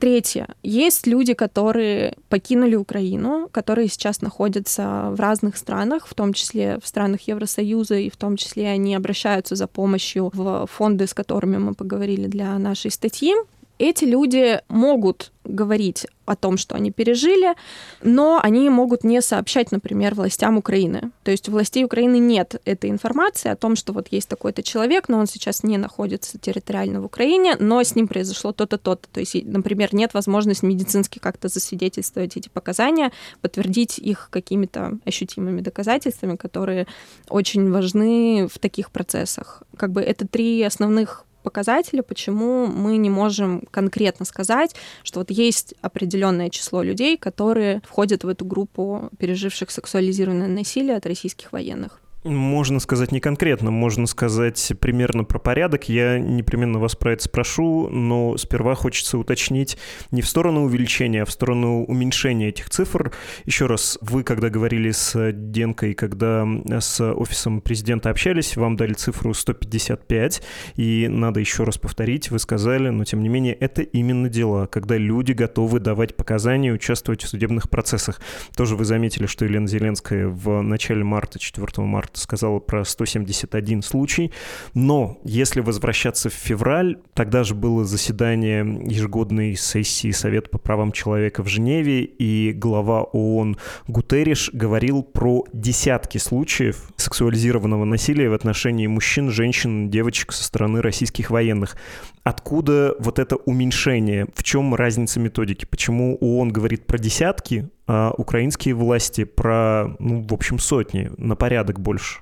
Третье. 0.00 0.48
Есть 0.62 1.06
люди, 1.06 1.32
которые 1.32 2.14
покинули 2.28 2.74
Украину, 2.74 3.48
которые 3.50 3.88
сейчас 3.88 4.20
находятся 4.20 5.08
в 5.12 5.20
разных 5.20 5.56
странах, 5.56 6.06
в 6.06 6.14
том 6.14 6.32
числе 6.32 6.78
в 6.82 6.86
странах 6.86 7.22
Евросоюза, 7.28 7.94
и 7.94 8.10
в 8.10 8.16
том 8.16 8.36
числе 8.36 8.68
они 8.68 8.94
обращаются 8.94 9.54
за 9.54 9.66
помощью 9.66 10.30
в 10.34 10.66
фонды, 10.66 11.06
с 11.06 11.14
которыми 11.14 11.56
мы 11.56 11.74
поговорили 11.74 12.26
для 12.26 12.58
нашей 12.58 12.90
статьи. 12.90 13.32
Эти 13.78 14.04
люди 14.04 14.60
могут 14.68 15.32
говорить 15.44 16.06
о 16.24 16.34
том, 16.34 16.56
что 16.56 16.74
они 16.74 16.90
пережили, 16.90 17.54
но 18.02 18.40
они 18.42 18.68
могут 18.68 19.04
не 19.04 19.22
сообщать, 19.22 19.70
например, 19.70 20.14
властям 20.14 20.56
Украины. 20.58 21.12
То 21.22 21.30
есть 21.30 21.48
у 21.48 21.52
властей 21.52 21.84
Украины 21.84 22.18
нет 22.18 22.60
этой 22.64 22.90
информации 22.90 23.48
о 23.48 23.56
том, 23.56 23.76
что 23.76 23.92
вот 23.92 24.08
есть 24.10 24.28
такой-то 24.28 24.62
человек, 24.62 25.08
но 25.08 25.18
он 25.18 25.26
сейчас 25.26 25.62
не 25.62 25.78
находится 25.78 26.38
территориально 26.38 27.00
в 27.00 27.04
Украине, 27.04 27.54
но 27.60 27.82
с 27.82 27.94
ним 27.94 28.08
произошло 28.08 28.52
то-то, 28.52 28.78
то-то. 28.78 29.08
То 29.12 29.20
есть, 29.20 29.36
например, 29.44 29.94
нет 29.94 30.14
возможности 30.14 30.64
медицински 30.64 31.18
как-то 31.18 31.48
засвидетельствовать 31.48 32.36
эти 32.36 32.48
показания, 32.48 33.12
подтвердить 33.40 33.98
их 33.98 34.28
какими-то 34.30 34.98
ощутимыми 35.04 35.60
доказательствами, 35.60 36.36
которые 36.36 36.86
очень 37.28 37.70
важны 37.70 38.48
в 38.52 38.58
таких 38.58 38.90
процессах. 38.90 39.62
Как 39.76 39.92
бы 39.92 40.00
это 40.00 40.26
три 40.26 40.62
основных 40.62 41.26
показателя, 41.46 42.02
почему 42.02 42.66
мы 42.66 42.96
не 42.96 43.08
можем 43.08 43.62
конкретно 43.70 44.26
сказать, 44.26 44.74
что 45.04 45.20
вот 45.20 45.30
есть 45.30 45.74
определенное 45.80 46.50
число 46.50 46.82
людей, 46.82 47.16
которые 47.16 47.82
входят 47.84 48.24
в 48.24 48.28
эту 48.28 48.44
группу 48.44 49.10
переживших 49.20 49.70
сексуализированное 49.70 50.48
насилие 50.48 50.96
от 50.96 51.06
российских 51.06 51.52
военных. 51.52 52.00
Можно 52.26 52.80
сказать 52.80 53.12
не 53.12 53.20
конкретно, 53.20 53.70
можно 53.70 54.06
сказать 54.06 54.72
примерно 54.80 55.22
про 55.22 55.38
порядок. 55.38 55.88
Я 55.88 56.18
непременно 56.18 56.80
вас 56.80 56.96
про 56.96 57.12
это 57.12 57.22
спрошу, 57.22 57.88
но 57.88 58.36
сперва 58.36 58.74
хочется 58.74 59.16
уточнить 59.16 59.78
не 60.10 60.22
в 60.22 60.28
сторону 60.28 60.64
увеличения, 60.64 61.22
а 61.22 61.24
в 61.24 61.30
сторону 61.30 61.84
уменьшения 61.84 62.48
этих 62.48 62.68
цифр. 62.68 63.12
Еще 63.44 63.66
раз, 63.66 63.96
вы 64.00 64.24
когда 64.24 64.50
говорили 64.50 64.90
с 64.90 65.30
Денкой, 65.32 65.94
когда 65.94 66.44
с 66.80 67.00
офисом 67.00 67.60
президента 67.60 68.10
общались, 68.10 68.56
вам 68.56 68.74
дали 68.74 68.94
цифру 68.94 69.32
155, 69.32 70.42
и 70.74 71.06
надо 71.08 71.38
еще 71.38 71.62
раз 71.62 71.78
повторить, 71.78 72.32
вы 72.32 72.40
сказали, 72.40 72.88
но 72.88 73.04
тем 73.04 73.22
не 73.22 73.28
менее 73.28 73.54
это 73.54 73.82
именно 73.82 74.28
дела, 74.28 74.66
когда 74.66 74.96
люди 74.96 75.30
готовы 75.30 75.78
давать 75.78 76.16
показания, 76.16 76.72
участвовать 76.72 77.22
в 77.22 77.28
судебных 77.28 77.70
процессах. 77.70 78.20
Тоже 78.56 78.74
вы 78.74 78.84
заметили, 78.84 79.26
что 79.26 79.44
Елена 79.44 79.68
Зеленская 79.68 80.26
в 80.26 80.60
начале 80.62 81.04
марта, 81.04 81.38
4 81.38 81.86
марта 81.86 82.15
сказала 82.16 82.58
про 82.58 82.84
171 82.84 83.82
случай. 83.82 84.32
Но 84.74 85.18
если 85.24 85.60
возвращаться 85.60 86.30
в 86.30 86.34
февраль, 86.34 86.98
тогда 87.14 87.44
же 87.44 87.54
было 87.54 87.84
заседание 87.84 88.60
ежегодной 88.86 89.56
сессии 89.56 90.10
Совета 90.10 90.50
по 90.50 90.58
правам 90.58 90.92
человека 90.92 91.42
в 91.42 91.48
Женеве, 91.48 92.04
и 92.04 92.52
глава 92.52 93.02
ООН 93.02 93.56
Гутерриш 93.88 94.50
говорил 94.52 95.02
про 95.02 95.44
десятки 95.52 96.18
случаев 96.18 96.90
сексуализированного 96.96 97.84
насилия 97.84 98.28
в 98.28 98.34
отношении 98.34 98.86
мужчин, 98.86 99.30
женщин, 99.30 99.90
девочек 99.90 100.32
со 100.32 100.44
стороны 100.44 100.82
российских 100.82 101.30
военных. 101.30 101.76
Откуда 102.26 102.96
вот 102.98 103.20
это 103.20 103.36
уменьшение? 103.36 104.26
В 104.34 104.42
чем 104.42 104.74
разница 104.74 105.20
методики? 105.20 105.64
Почему 105.64 106.18
ООН 106.20 106.50
говорит 106.50 106.84
про 106.84 106.98
десятки, 106.98 107.70
а 107.86 108.12
украинские 108.18 108.74
власти 108.74 109.22
про, 109.22 109.94
ну, 110.00 110.26
в 110.28 110.34
общем, 110.34 110.58
сотни, 110.58 111.08
на 111.18 111.36
порядок 111.36 111.78
больше? 111.78 112.18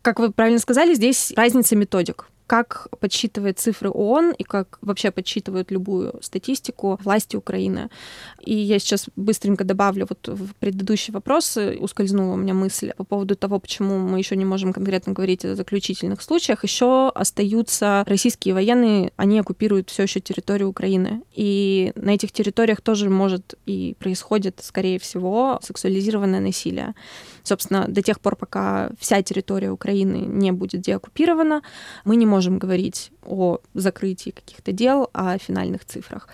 Как 0.00 0.18
вы 0.18 0.32
правильно 0.32 0.58
сказали, 0.58 0.94
здесь 0.94 1.34
разница 1.36 1.76
методик 1.76 2.30
как 2.48 2.88
подсчитывает 2.98 3.58
цифры 3.58 3.90
ООН 3.90 4.32
и 4.32 4.42
как 4.42 4.78
вообще 4.80 5.10
подсчитывают 5.10 5.70
любую 5.70 6.18
статистику 6.22 6.98
власти 7.04 7.36
Украины. 7.36 7.90
И 8.40 8.54
я 8.54 8.78
сейчас 8.78 9.06
быстренько 9.16 9.64
добавлю, 9.64 10.06
вот 10.08 10.26
в 10.26 10.54
предыдущий 10.54 11.12
вопрос 11.12 11.58
ускользнула 11.58 12.32
у 12.32 12.36
меня 12.36 12.54
мысль 12.54 12.92
по 12.96 13.04
поводу 13.04 13.36
того, 13.36 13.60
почему 13.60 13.98
мы 13.98 14.18
еще 14.18 14.34
не 14.34 14.46
можем 14.46 14.72
конкретно 14.72 15.12
говорить 15.12 15.44
о 15.44 15.54
заключительных 15.54 16.22
случаях. 16.22 16.64
Еще 16.64 17.10
остаются 17.10 18.02
российские 18.06 18.54
военные, 18.54 19.12
они 19.16 19.38
оккупируют 19.38 19.90
все 19.90 20.04
еще 20.04 20.20
территорию 20.20 20.70
Украины. 20.70 21.20
И 21.34 21.92
на 21.96 22.14
этих 22.14 22.32
территориях 22.32 22.80
тоже 22.80 23.10
может 23.10 23.56
и 23.66 23.94
происходит, 23.98 24.60
скорее 24.62 24.98
всего, 24.98 25.60
сексуализированное 25.62 26.40
насилие. 26.40 26.94
Собственно, 27.48 27.86
до 27.88 28.02
тех 28.02 28.20
пор, 28.20 28.36
пока 28.36 28.90
вся 29.00 29.22
территория 29.22 29.70
Украины 29.70 30.16
не 30.26 30.52
будет 30.52 30.82
деоккупирована, 30.82 31.62
мы 32.04 32.16
не 32.16 32.26
можем 32.26 32.58
говорить 32.58 33.10
о 33.24 33.60
закрытии 33.72 34.30
каких-то 34.30 34.72
дел, 34.72 35.08
о 35.14 35.38
финальных 35.38 35.86
цифрах. 35.86 36.28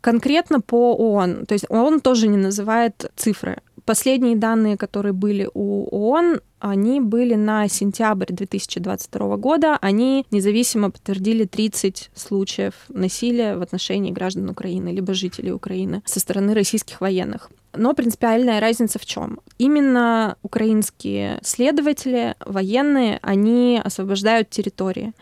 Конкретно 0.00 0.60
по 0.60 0.92
ООН, 0.96 1.46
то 1.46 1.52
есть 1.52 1.66
ООН 1.68 2.00
тоже 2.00 2.26
не 2.26 2.36
называет 2.36 3.12
цифры. 3.14 3.58
Последние 3.84 4.34
данные, 4.34 4.76
которые 4.76 5.12
были 5.12 5.48
у 5.54 5.86
ООН, 5.96 6.40
они 6.58 7.00
были 7.00 7.34
на 7.34 7.68
сентябрь 7.68 8.32
2022 8.32 9.36
года. 9.36 9.78
Они 9.80 10.26
независимо 10.32 10.90
подтвердили 10.90 11.44
30 11.44 12.10
случаев 12.12 12.74
насилия 12.88 13.56
в 13.56 13.62
отношении 13.62 14.10
граждан 14.10 14.50
Украины, 14.50 14.88
либо 14.88 15.14
жителей 15.14 15.52
Украины 15.52 16.02
со 16.04 16.18
стороны 16.18 16.54
российских 16.54 17.00
военных. 17.00 17.50
Но 17.76 17.94
принципиальная 17.94 18.60
разница 18.60 18.98
в 18.98 19.06
чем? 19.06 19.40
Именно 19.58 20.36
украинские 20.42 21.38
следователи, 21.42 22.34
военные, 22.44 23.18
они 23.22 23.80
освобождают 23.82 24.50
территории. 24.50 25.12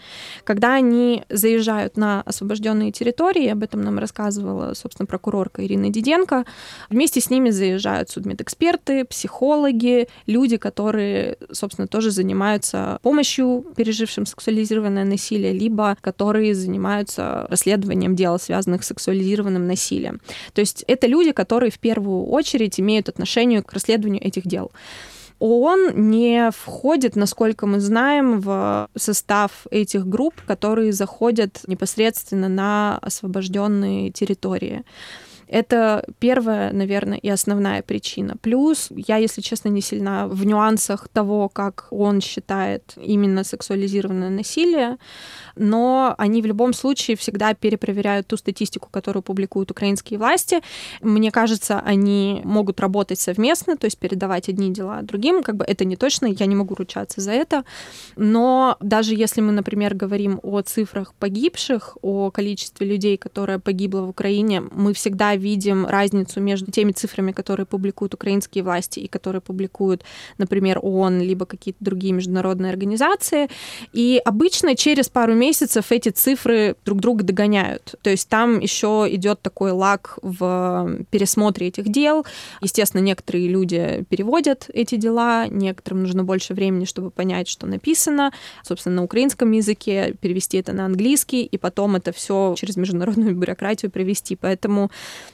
Когда 0.45 0.75
они 0.75 1.25
заезжают 1.29 1.97
на 1.97 2.23
освобожденные 2.23 2.91
территории, 2.93 3.49
об 3.49 3.63
этом 3.63 3.83
нам 3.83 3.99
рассказывала, 3.99 4.75
собственно, 4.75 5.07
прокурорка 5.07 5.65
Ирина 5.65 5.91
Диденко, 5.91 6.45
вместе 6.89 7.21
с 7.21 7.31
ними 7.31 7.51
заезжают 7.51 8.11
судмедэксперты, 8.11 9.05
психологи, 9.05 10.09
люди, 10.27 10.57
которые, 10.57 11.37
собственно, 11.53 11.87
тоже 11.87 12.11
занимаются 12.11 12.99
помощью 13.03 13.65
пережившим 13.77 14.27
сексуализированное 14.27 15.05
насилие, 15.05 15.53
либо 15.53 15.97
которые 16.01 16.55
занимаются 16.55 17.47
расследованием 17.51 18.17
дел, 18.17 18.39
связанных 18.39 18.83
с 18.83 18.95
сексуализированным 18.95 19.67
насилием. 19.67 20.21
То 20.53 20.61
есть 20.61 20.85
это 20.87 21.07
люди, 21.07 21.33
которые 21.33 21.71
в 21.71 21.79
первую 21.79 22.27
очередь 22.27 22.44
очередь 22.45 22.79
имеют 22.79 23.09
отношение 23.09 23.63
к 23.63 23.73
расследованию 23.73 24.23
этих 24.23 24.47
дел. 24.47 24.71
ООН 25.39 26.11
не 26.11 26.51
входит, 26.51 27.17
насколько 27.17 27.67
мы 27.67 27.81
знаем, 27.81 28.41
в 28.41 28.89
состав 28.97 29.67
этих 29.71 30.07
групп, 30.07 30.35
которые 30.47 30.93
заходят 30.93 31.63
непосредственно 31.67 32.49
на 32.49 32.99
освобожденные 33.03 34.11
территории. 34.11 34.85
Это 35.49 36.05
первая, 36.19 36.73
наверное, 36.73 37.19
и 37.19 37.29
основная 37.29 37.83
причина. 37.83 38.37
Плюс 38.41 38.89
я, 38.91 39.17
если 39.17 39.41
честно, 39.41 39.69
не 39.69 39.81
сильна 39.81 40.27
в 40.27 40.47
нюансах 40.47 41.09
того, 41.09 41.49
как 41.49 41.87
он 41.91 42.21
считает 42.21 42.95
именно 42.97 43.45
сексуализированное 43.45 44.31
насилие, 44.31 44.99
но 45.57 46.15
они 46.19 46.43
в 46.43 46.47
любом 46.47 46.73
случае 46.73 47.17
всегда 47.17 47.55
перепроверяют 47.55 48.27
ту 48.27 48.37
статистику, 48.37 48.89
которую 48.91 49.23
публикуют 49.23 49.71
украинские 49.71 50.19
власти. 50.19 50.61
Мне 51.01 51.31
кажется, 51.31 51.81
они 51.81 52.41
могут 52.45 52.81
работать 52.81 53.21
совместно, 53.21 53.77
то 53.77 53.87
есть 53.87 53.99
передавать 53.99 54.49
одни 54.49 54.73
дела 54.73 55.03
другим. 55.03 55.43
Как 55.43 55.57
бы 55.57 55.65
это 55.65 55.85
не 55.85 55.97
точно, 55.97 56.27
я 56.27 56.47
не 56.47 56.55
могу 56.55 56.75
ручаться 56.75 57.21
за 57.21 57.33
это. 57.33 57.65
Но 58.17 58.77
даже 58.81 59.15
если 59.15 59.41
мы, 59.41 59.53
например, 59.53 59.95
говорим 59.95 60.41
о 60.43 60.61
цифрах 60.63 61.15
погибших, 61.15 61.99
о 62.03 62.31
количестве 62.31 62.87
людей, 62.87 63.17
которое 63.17 63.59
погибло 63.59 64.03
в 64.03 64.09
Украине, 64.09 64.63
мы 64.73 64.93
всегда 64.93 65.37
видим 65.45 65.87
разницу 65.87 66.41
между 66.41 66.71
теми 66.73 66.93
цифрами, 66.93 67.33
которые 67.33 67.67
публикуют 67.67 68.15
украинские 68.15 68.65
власти 68.65 69.01
и 69.01 69.09
которые 69.09 69.41
публикуют, 69.41 70.05
например, 70.39 70.79
ООН, 70.83 71.21
либо 71.21 71.45
какие-то 71.47 71.85
другие 71.85 72.13
международные 72.13 72.71
организации. 72.71 73.49
И 73.93 74.21
обычно 74.25 74.75
через 74.75 75.09
пару 75.09 75.35
месяцев 75.35 75.93
эти 75.93 76.09
цифры 76.09 76.77
друг 76.85 77.01
друга 77.01 77.25
догоняют. 77.25 77.95
То 78.03 78.11
есть 78.11 78.29
там 78.29 78.61
еще 78.61 79.07
идет 79.11 79.43
такой 79.43 79.73
лак 79.73 80.19
в 80.23 81.05
пересмотре 81.11 81.69
этих 81.69 81.89
дел. 81.89 82.25
Естественно, 82.63 83.03
некоторые 83.03 83.49
люди 83.49 84.05
переводят 84.09 84.71
эти 84.73 84.97
дела, 84.97 85.47
некоторым 85.49 86.03
нужно 86.03 86.25
больше 86.25 86.55
времени, 86.55 86.87
чтобы 86.87 87.11
понять, 87.11 87.49
что 87.49 87.67
написано. 87.67 88.33
Собственно, 88.63 88.97
на 88.97 89.05
украинском 89.05 89.51
языке 89.53 90.15
перевести 90.21 90.59
это 90.59 90.73
на 90.73 90.87
английский, 90.87 91.45
и 91.45 91.59
потом 91.59 91.97
это 91.97 92.13
все 92.13 92.55
через 92.57 92.77
международную 92.77 93.35
бюрократию 93.41 93.91
привести. 93.91 94.37
Поэтому, 94.37 94.91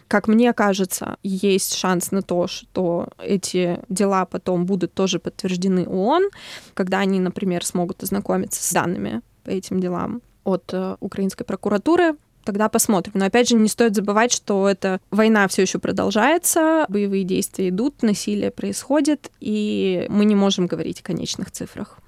как 0.09 0.29
мне 0.29 0.53
кажется, 0.53 1.17
есть 1.23 1.75
шанс 1.75 2.11
на 2.11 2.23
то, 2.23 2.47
что 2.47 3.09
эти 3.19 3.81
дела 3.89 4.25
потом 4.25 4.67
будут 4.67 4.93
тоже 4.95 5.19
подтверждены 5.19 5.87
ООН, 5.87 6.31
когда 6.75 6.99
они, 6.99 7.21
например, 7.21 7.65
смогут 7.65 8.03
ознакомиться 8.03 8.63
с 8.63 8.73
данными 8.73 9.23
по 9.45 9.51
этим 9.51 9.81
делам 9.81 10.23
от 10.45 10.73
э, 10.73 10.97
украинской 11.01 11.45
прокуратуры, 11.45 12.17
тогда 12.45 12.69
посмотрим. 12.69 13.13
Но 13.17 13.27
опять 13.27 13.49
же, 13.49 13.57
не 13.57 13.69
стоит 13.69 13.95
забывать, 13.95 14.33
что 14.33 14.69
эта 14.69 15.01
война 15.11 15.47
все 15.49 15.63
еще 15.63 15.79
продолжается, 15.79 16.87
боевые 16.89 17.25
действия 17.25 17.69
идут, 17.69 18.03
насилие 18.03 18.51
происходит, 18.51 19.31
и 19.41 20.07
мы 20.09 20.25
не 20.25 20.35
можем 20.35 20.67
говорить 20.67 21.01
о 21.01 21.05
конечных 21.05 21.51
цифрах. 21.51 21.99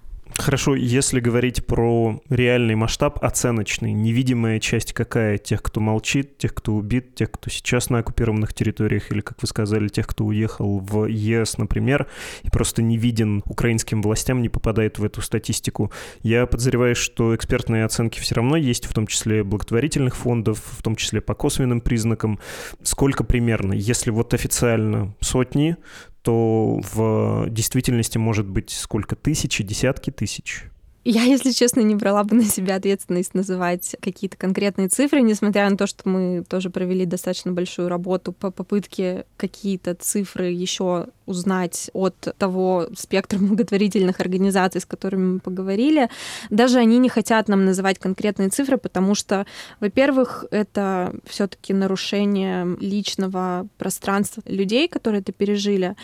Хорошо, 0.43 0.75
если 0.75 1.21
говорить 1.21 1.65
про 1.65 2.21
реальный 2.29 2.75
масштаб, 2.75 3.23
оценочный, 3.23 3.93
невидимая 3.93 4.59
часть 4.59 4.93
какая? 4.93 5.39
Тех, 5.39 5.63
кто 5.63 5.79
молчит, 5.79 6.37
тех, 6.37 6.53
кто 6.53 6.75
убит, 6.75 7.15
тех, 7.15 7.31
кто 7.31 7.49
сейчас 7.49 7.91
на 7.91 8.01
оккупированных 8.01 8.53
территориях, 8.53 9.13
или, 9.13 9.21
как 9.21 9.41
вы 9.41 9.47
сказали, 9.47 9.87
тех, 9.87 10.09
кто 10.09 10.25
уехал 10.25 10.81
в 10.81 11.07
ЕС, 11.07 11.59
например, 11.59 12.09
и 12.43 12.51
просто 12.51 12.83
не 12.83 12.97
виден 12.97 13.45
украинским 13.45 14.03
властям, 14.03 14.43
не 14.43 14.49
попадает 14.49 14.99
в 14.99 15.05
эту 15.05 15.23
статистику. 15.23 15.93
Я 16.25 16.47
подозреваю, 16.47 16.97
что 16.97 17.37
экспертные 17.37 17.85
оценки 17.85 18.19
все 18.19 18.35
равно 18.35 18.57
есть, 18.57 18.87
в 18.87 18.95
том 18.95 19.07
числе 19.07 19.45
благотворительных 19.45 20.17
фондов, 20.17 20.61
в 20.77 20.83
том 20.83 20.97
числе 20.97 21.21
по 21.21 21.37
косвенным 21.37 21.81
признакам. 21.81 22.41
Сколько 22.83 23.23
примерно? 23.23 23.75
Если 23.75 24.11
вот 24.11 24.35
официально 24.35 25.15
сотни, 25.21 25.77
то 26.23 26.81
в 26.95 27.49
действительности 27.49 28.19
может 28.19 28.47
быть 28.47 28.71
сколько? 28.71 29.17
Тысячи, 29.17 29.63
десятки 29.63 30.11
тысяч? 30.11 30.65
Я, 31.05 31.25
если 31.25 31.51
честно, 31.51 31.81
не 31.81 31.97
брала 31.97 32.23
бы 32.23 32.37
на 32.37 32.45
себя 32.45 32.77
ответственность 32.77 33.35
называть 33.35 33.97
какие-то 34.01 34.37
конкретные 34.37 34.89
цифры, 34.89 35.21
несмотря 35.21 35.69
на 35.69 35.77
то, 35.77 35.89
что 35.89 36.09
мы 36.09 36.45
тоже 36.49 36.71
провели 36.71 37.07
достаточно 37.07 37.51
большую 37.51 37.89
работу 37.89 38.33
по 38.33 38.53
попытке 38.53 39.27
какие-то 39.37 39.97
цифры 39.97 40.51
еще 40.51 41.09
узнать 41.27 41.91
от 41.93 42.35
того 42.39 42.89
спектра 42.97 43.39
благотворительных 43.39 44.21
организаций, 44.21 44.81
с 44.81 44.87
которыми 44.87 45.35
мы 45.35 45.41
поговорили. 45.41 46.09
Даже 46.51 46.79
они 46.79 46.99
не 46.99 47.09
хотят 47.09 47.49
нам 47.49 47.65
называть 47.65 47.99
конкретные 47.99 48.49
цифры, 48.49 48.79
потому 48.79 49.15
что, 49.15 49.47
во-первых, 49.81 50.45
это 50.51 51.15
все-таки 51.27 51.73
нарушение 51.73 52.77
личного 52.81 53.67
пространства 53.79 54.43
людей, 54.47 54.89
которые 54.89 55.21
это 55.21 55.33
пережили. 55.33 55.97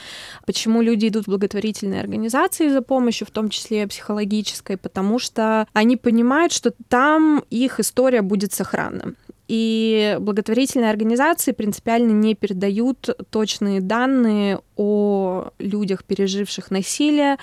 Почему 0.46 0.82
люди 0.82 1.08
идут 1.08 1.24
в 1.24 1.30
благотворительные 1.30 2.00
организации 2.00 2.68
за 2.68 2.82
помощью, 2.82 3.26
в 3.26 3.30
том 3.30 3.48
числе 3.48 3.86
психологической, 3.86 4.76
потому 4.76 5.18
что 5.18 5.66
они 5.72 5.96
понимают, 5.96 6.52
что 6.52 6.72
там 6.88 7.44
их 7.50 7.80
история 7.80 8.22
будет 8.22 8.52
сохранна. 8.52 9.14
И 9.48 10.18
благотворительные 10.20 10.90
организации 10.90 11.52
принципиально 11.52 12.12
не 12.12 12.34
передают 12.34 13.08
точные 13.30 13.80
данные 13.80 14.60
о 14.78 15.50
людях, 15.58 16.04
переживших 16.04 16.70
насилие, 16.70 17.36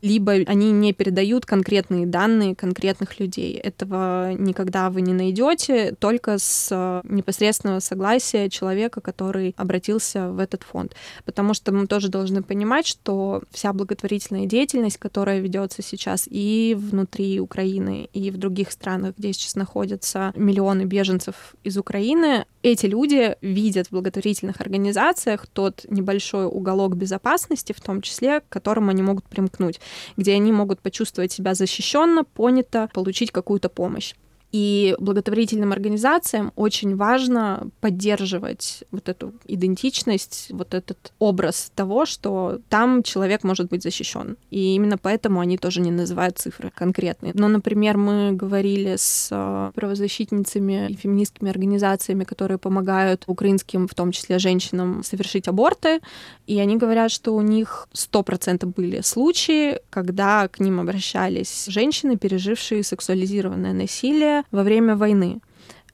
либо 0.00 0.32
они 0.32 0.72
не 0.72 0.92
передают 0.92 1.44
конкретные 1.44 2.06
данные 2.06 2.56
конкретных 2.56 3.20
людей. 3.20 3.54
Этого 3.56 4.32
никогда 4.32 4.88
вы 4.88 5.02
не 5.02 5.12
найдете, 5.12 5.94
только 5.98 6.38
с 6.38 6.68
э, 6.70 7.02
непосредственного 7.04 7.80
согласия 7.80 8.48
человека, 8.48 9.00
который 9.02 9.54
обратился 9.58 10.30
в 10.30 10.38
этот 10.38 10.62
фонд. 10.62 10.94
Потому 11.24 11.52
что 11.52 11.72
мы 11.72 11.86
тоже 11.86 12.08
должны 12.08 12.42
понимать, 12.42 12.86
что 12.86 13.42
вся 13.50 13.72
благотворительная 13.74 14.46
деятельность, 14.46 14.96
которая 14.96 15.40
ведется 15.40 15.82
сейчас 15.82 16.26
и 16.30 16.74
внутри 16.78 17.38
Украины, 17.38 18.08
и 18.14 18.30
в 18.30 18.38
других 18.38 18.72
странах, 18.72 19.14
где 19.18 19.34
сейчас 19.34 19.56
находятся 19.56 20.32
миллионы 20.34 20.84
беженцев 20.84 21.54
из 21.64 21.76
Украины, 21.76 22.46
эти 22.62 22.86
люди 22.86 23.36
видят 23.40 23.88
в 23.88 23.92
благотворительных 23.92 24.60
организациях 24.60 25.46
тот 25.46 25.84
небольшой 25.88 26.46
уголок 26.46 26.96
безопасности, 26.96 27.72
в 27.72 27.80
том 27.80 28.02
числе, 28.02 28.40
к 28.40 28.48
которому 28.48 28.90
они 28.90 29.02
могут 29.02 29.24
примкнуть, 29.28 29.80
где 30.16 30.34
они 30.34 30.52
могут 30.52 30.80
почувствовать 30.80 31.32
себя 31.32 31.54
защищенно, 31.54 32.24
понято, 32.24 32.88
получить 32.92 33.30
какую-то 33.30 33.68
помощь. 33.68 34.14
И 34.50 34.96
благотворительным 34.98 35.72
организациям 35.72 36.52
очень 36.56 36.96
важно 36.96 37.68
поддерживать 37.80 38.84
вот 38.90 39.08
эту 39.08 39.34
идентичность, 39.46 40.46
вот 40.50 40.72
этот 40.72 41.12
образ 41.18 41.70
того, 41.74 42.06
что 42.06 42.58
там 42.70 43.02
человек 43.02 43.44
может 43.44 43.68
быть 43.68 43.82
защищен. 43.82 44.36
И 44.50 44.74
именно 44.74 44.96
поэтому 44.96 45.40
они 45.40 45.58
тоже 45.58 45.80
не 45.80 45.90
называют 45.90 46.38
цифры 46.38 46.70
конкретные. 46.74 47.32
Но, 47.34 47.48
например, 47.48 47.98
мы 47.98 48.32
говорили 48.32 48.96
с 48.96 49.28
э, 49.30 49.72
правозащитницами 49.74 50.88
и 50.88 50.94
феминистскими 50.94 51.50
организациями, 51.50 52.24
которые 52.24 52.56
помогают 52.58 53.24
украинским, 53.26 53.86
в 53.86 53.94
том 53.94 54.12
числе 54.12 54.38
женщинам, 54.38 55.02
совершить 55.04 55.46
аборты, 55.48 56.00
и 56.46 56.58
они 56.58 56.76
говорят, 56.76 57.10
что 57.10 57.34
у 57.34 57.42
них 57.42 57.86
100% 57.92 58.64
были 58.74 59.02
случаи, 59.02 59.80
когда 59.90 60.48
к 60.48 60.60
ним 60.60 60.80
обращались 60.80 61.66
женщины, 61.66 62.16
пережившие 62.16 62.82
сексуализированное 62.82 63.74
насилие, 63.74 64.37
во 64.50 64.62
время 64.62 64.96
войны. 64.96 65.40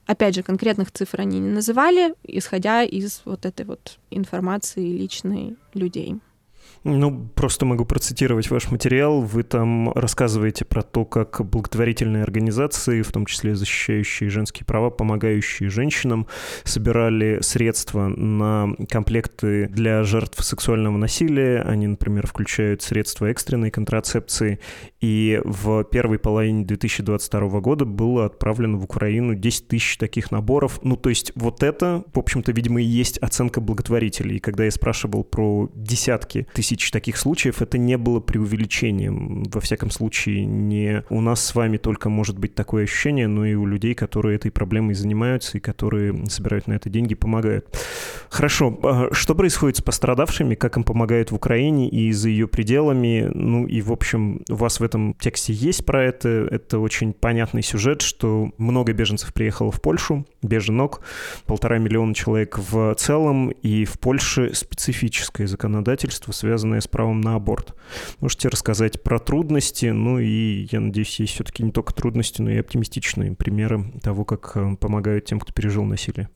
Опять 0.05 0.35
же, 0.35 0.43
конкретных 0.43 0.91
цифр 0.91 1.21
они 1.21 1.39
не 1.39 1.49
называли, 1.49 2.13
исходя 2.23 2.83
из 2.83 3.21
вот 3.25 3.45
этой 3.45 3.65
вот 3.65 3.97
информации 4.11 4.85
личной 4.85 5.55
людей. 5.73 6.19
Ну, 6.87 7.29
просто 7.33 7.65
могу 7.65 7.83
процитировать 7.83 8.51
ваш 8.51 8.69
материал. 8.69 9.21
Вы 9.21 9.41
там 9.41 9.91
рассказываете 9.93 10.65
про 10.65 10.83
то, 10.83 11.03
как 11.03 11.43
благотворительные 11.43 12.21
организации, 12.21 13.01
в 13.01 13.11
том 13.11 13.25
числе 13.25 13.55
защищающие 13.55 14.29
женские 14.29 14.67
права, 14.67 14.91
помогающие 14.91 15.71
женщинам, 15.71 16.27
собирали 16.63 17.39
средства 17.41 18.07
на 18.07 18.75
комплекты 18.87 19.67
для 19.67 20.03
жертв 20.03 20.43
сексуального 20.45 20.95
насилия. 20.97 21.61
Они, 21.61 21.87
например, 21.87 22.27
включают 22.27 22.83
средства 22.83 23.25
экстренной 23.31 23.71
контрацепции. 23.71 24.59
И 25.01 25.41
в 25.43 25.85
первой 25.85 26.19
половине 26.19 26.65
2022 26.65 27.61
года 27.61 27.85
было 27.85 28.25
отправлено 28.25 28.77
в 28.77 28.83
Украину 28.83 29.33
10 29.33 29.67
тысяч 29.69 29.97
таких 29.97 30.29
наборов. 30.29 30.79
Ну, 30.83 30.97
то 30.97 31.09
есть 31.09 31.31
вот 31.33 31.63
это, 31.63 32.03
в 32.13 32.19
общем-то, 32.19 32.51
видимо, 32.51 32.79
и 32.79 32.85
есть 32.85 33.17
оценка 33.17 33.59
благотворителей. 33.59 34.37
И 34.37 34.39
когда 34.39 34.65
я 34.65 34.71
спрашивал 34.71 35.23
про 35.23 35.71
десятки 35.73 36.45
тысяч 36.55 36.89
таких 36.89 37.17
случаев, 37.17 37.61
это 37.61 37.77
не 37.77 37.97
было 37.97 38.19
преувеличением. 38.19 39.43
Во 39.51 39.59
всяком 39.59 39.91
случае, 39.91 40.45
не 40.45 41.03
у 41.09 41.21
нас 41.21 41.43
с 41.45 41.53
вами 41.53 41.77
только 41.77 42.09
может 42.09 42.39
быть 42.39 42.55
такое 42.55 42.85
ощущение, 42.85 43.27
но 43.27 43.45
и 43.45 43.53
у 43.53 43.65
людей, 43.65 43.93
которые 43.93 44.37
этой 44.37 44.51
проблемой 44.51 44.95
занимаются 44.95 45.57
и 45.57 45.61
которые 45.61 46.27
собирают 46.29 46.67
на 46.67 46.73
это 46.73 46.89
деньги, 46.89 47.13
помогают. 47.13 47.67
Хорошо. 48.29 48.79
А 48.83 49.09
что 49.11 49.35
происходит 49.35 49.77
с 49.77 49.81
пострадавшими? 49.81 50.55
Как 50.55 50.77
им 50.77 50.83
помогают 50.83 51.31
в 51.31 51.35
Украине 51.35 51.89
и 51.89 52.11
за 52.13 52.29
ее 52.29 52.47
пределами? 52.47 53.29
Ну 53.33 53.67
и, 53.67 53.81
в 53.81 53.91
общем, 53.91 54.41
у 54.49 54.55
вас 54.55 54.79
в 54.79 54.83
этом 54.83 55.13
тексте 55.15 55.51
есть 55.51 55.85
про 55.85 56.03
это. 56.03 56.47
Это 56.49 56.79
очень 56.79 57.11
понятный 57.13 57.63
сюжет, 57.63 58.01
что 58.01 58.51
много 58.57 58.93
беженцев 58.93 59.33
приехало 59.33 59.71
в 59.71 59.81
Польшу, 59.81 60.25
беженок, 60.41 61.01
полтора 61.45 61.79
миллиона 61.79 62.13
человек 62.13 62.57
в 62.57 62.95
целом, 62.95 63.49
и 63.49 63.83
в 63.83 63.99
Польше 63.99 64.51
специфическое 64.53 65.47
законодательство, 65.47 66.31
связанные 66.45 66.79
с 66.79 66.87
правом 66.87 67.21
на 67.21 67.35
аборт. 67.35 67.73
Можете 68.19 68.49
рассказать 68.49 69.01
про 69.01 69.17
трудности, 69.17 69.87
ну 69.87 70.19
и, 70.19 70.67
я 70.71 70.79
надеюсь, 70.79 71.19
есть 71.19 71.33
все-таки 71.33 71.63
не 71.63 71.71
только 71.71 71.91
трудности, 71.91 72.39
но 72.43 72.51
и 72.51 72.57
оптимистичные 72.57 73.33
примеры 73.33 73.91
того, 74.03 74.25
как 74.25 74.51
э, 74.53 74.75
помогают 74.75 75.25
тем, 75.25 75.39
кто 75.39 75.51
пережил 75.51 75.85
насилие. 75.85 76.29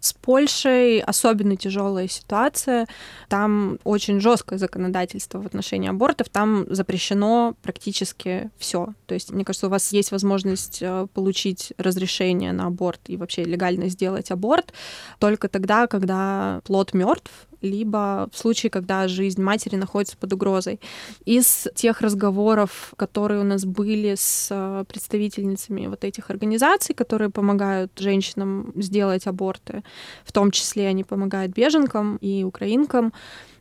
С 0.00 0.14
Польшей 0.14 1.00
особенно 1.00 1.56
тяжелая 1.56 2.08
ситуация. 2.08 2.86
Там 3.28 3.78
очень 3.84 4.20
жесткое 4.20 4.58
законодательство 4.58 5.40
в 5.40 5.46
отношении 5.46 5.90
абортов. 5.90 6.28
Там 6.30 6.66
запрещено 6.68 7.54
практически 7.62 8.50
все. 8.58 8.94
То 9.06 9.14
есть, 9.14 9.30
мне 9.30 9.44
кажется, 9.44 9.66
у 9.66 9.70
вас 9.70 9.92
есть 9.92 10.10
возможность 10.10 10.78
э, 10.80 11.06
получить 11.12 11.72
разрешение 11.76 12.52
на 12.52 12.66
аборт 12.66 13.00
и 13.08 13.16
вообще 13.16 13.44
легально 13.44 13.88
сделать 13.88 14.30
аборт 14.30 14.72
только 15.18 15.48
тогда, 15.48 15.86
когда 15.86 16.60
плод 16.64 16.94
мертв, 16.94 17.30
либо 17.60 18.28
в 18.32 18.38
случае, 18.38 18.70
когда 18.70 19.08
жизнь 19.08 19.42
матери 19.42 19.76
находится 19.76 20.16
под 20.16 20.32
угрозой. 20.32 20.80
Из 21.24 21.68
тех 21.74 22.00
разговоров, 22.00 22.94
которые 22.96 23.40
у 23.40 23.44
нас 23.44 23.64
были 23.64 24.14
с 24.14 24.48
э, 24.50 24.84
представительницами 24.88 25.86
вот 25.86 26.04
этих 26.04 26.30
организаций, 26.30 26.94
которые 26.94 27.30
помогают 27.30 27.92
женщинам 27.98 28.72
сделать 28.76 29.26
аборты, 29.26 29.82
в 30.24 30.32
том 30.32 30.50
числе 30.50 30.88
они 30.88 31.04
помогают 31.04 31.52
беженкам 31.52 32.16
и 32.16 32.44
украинкам, 32.44 33.12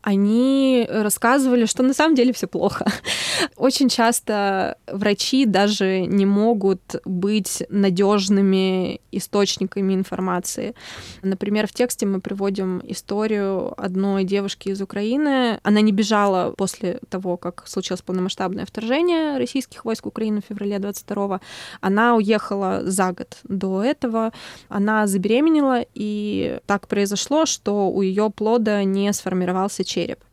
они 0.01 0.87
рассказывали, 0.89 1.65
что 1.65 1.83
на 1.83 1.93
самом 1.93 2.15
деле 2.15 2.31
все 2.33 2.47
плохо. 2.47 2.85
Очень 3.57 3.89
часто 3.89 4.77
врачи 4.87 5.45
даже 5.45 6.01
не 6.01 6.25
могут 6.25 6.95
быть 7.05 7.63
надежными 7.69 9.01
источниками 9.11 9.93
информации. 9.93 10.73
Например, 11.21 11.67
в 11.67 11.73
тексте 11.73 12.05
мы 12.05 12.21
приводим 12.21 12.81
историю 12.85 13.73
одной 13.77 14.23
девушки 14.23 14.69
из 14.69 14.81
Украины. 14.81 15.59
Она 15.63 15.81
не 15.81 15.91
бежала 15.91 16.53
после 16.55 16.99
того, 17.09 17.37
как 17.37 17.63
случилось 17.67 18.01
полномасштабное 18.01 18.65
вторжение 18.65 19.37
российских 19.37 19.83
войск 19.83 20.05
в 20.05 20.07
Украину 20.07 20.41
в 20.41 20.45
феврале 20.45 20.79
22 20.79 21.41
Она 21.81 22.15
уехала 22.15 22.81
за 22.83 23.11
год 23.11 23.37
до 23.43 23.83
этого. 23.83 24.31
Она 24.69 25.07
забеременела, 25.07 25.85
и 25.93 26.59
так 26.65 26.87
произошло, 26.87 27.45
что 27.45 27.89
у 27.89 28.01
ее 28.01 28.29
плода 28.29 28.83
не 28.83 29.11
сформировался 29.13 29.83
череп. 29.89 30.23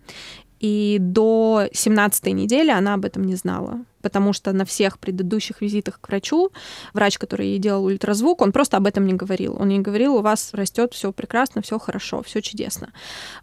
И 0.61 0.99
до 1.01 1.69
17 1.73 2.27
недели 2.27 2.71
она 2.71 2.95
об 2.95 3.05
этом 3.05 3.25
не 3.25 3.35
знала 3.35 3.85
потому 4.07 4.33
что 4.33 4.53
на 4.53 4.65
всех 4.65 5.01
предыдущих 5.01 5.61
визитах 5.61 6.01
к 6.01 6.07
врачу 6.07 6.53
врач, 6.95 7.19
который 7.19 7.49
ей 7.49 7.59
делал 7.59 7.87
ультразвук, 7.87 8.41
он 8.41 8.53
просто 8.53 8.77
об 8.77 8.87
этом 8.87 9.05
не 9.05 9.15
говорил. 9.15 9.57
Он 9.59 9.67
не 9.67 9.81
говорил, 9.81 10.15
у 10.15 10.21
вас 10.21 10.51
растет 10.53 10.95
все 10.95 11.11
прекрасно, 11.11 11.61
все 11.61 11.81
хорошо, 11.81 12.23
все 12.23 12.41
чудесно. 12.41 12.93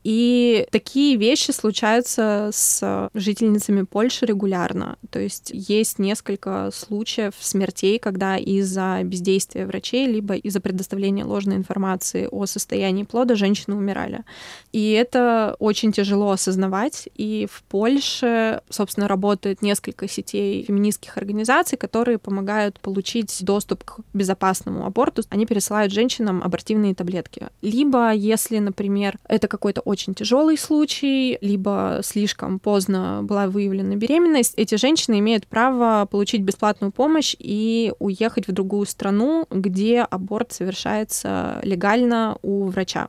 И 0.06 0.66
такие 0.72 1.18
вещи 1.18 1.52
случаются 1.52 2.50
с 2.54 3.10
жительницами 3.14 3.84
Польши 3.84 4.26
регулярно. 4.26 4.96
То 5.10 5.20
есть 5.20 5.52
есть 5.54 6.00
несколько 6.00 6.70
случаев 6.74 7.34
смертей, 7.38 8.00
когда 8.00 8.38
из-за 8.38 9.02
бездействия 9.04 9.66
врачей, 9.66 10.08
либо 10.08 10.36
из-за 10.36 10.62
предоставления 10.62 11.26
ложной 11.26 11.58
информации 11.58 12.30
о 12.32 12.46
состоянии 12.46 13.04
плода 13.04 13.36
женщины 13.36 13.76
умирали. 13.76 14.24
И 14.72 14.92
это 14.92 15.58
очень 15.60 15.92
тяжело 15.92 16.32
осознавать. 16.32 17.10
И 17.16 17.50
в 17.52 17.64
Польше, 17.64 18.62
собственно, 18.70 19.10
работает 19.10 19.62
несколько 19.62 20.08
сетей 20.08 20.53
феминистских 20.62 21.18
организаций, 21.18 21.78
которые 21.78 22.20
помогают 22.20 22.80
получить 22.80 23.44
доступ 23.44 23.84
к 23.84 24.00
безопасному 24.14 24.86
аборту. 24.86 25.24
Они 25.30 25.46
пересылают 25.46 25.92
женщинам 25.92 26.44
абортивные 26.44 26.94
таблетки. 26.94 27.48
Либо, 27.62 28.12
если, 28.12 28.60
например, 28.60 29.18
это 29.28 29.48
какой-то 29.48 29.82
очень 29.82 30.14
тяжелый 30.14 30.58
случай, 30.58 31.38
либо 31.42 32.02
слишком 32.04 32.60
поздно 32.60 33.22
была 33.24 33.48
выявлена 33.48 33.96
беременность, 33.96 34.54
эти 34.58 34.76
женщины 34.76 35.20
имеют 35.20 35.48
право 35.48 36.06
получить 36.06 36.42
бесплатную 36.42 36.92
помощь 36.92 37.36
и 37.40 37.94
уехать 38.00 38.48
в 38.48 38.52
другую 38.52 38.86
страну, 38.86 39.48
где 39.50 40.02
аборт 40.02 40.52
совершается 40.52 41.60
легально 41.64 42.38
у 42.42 42.66
врача. 42.66 43.08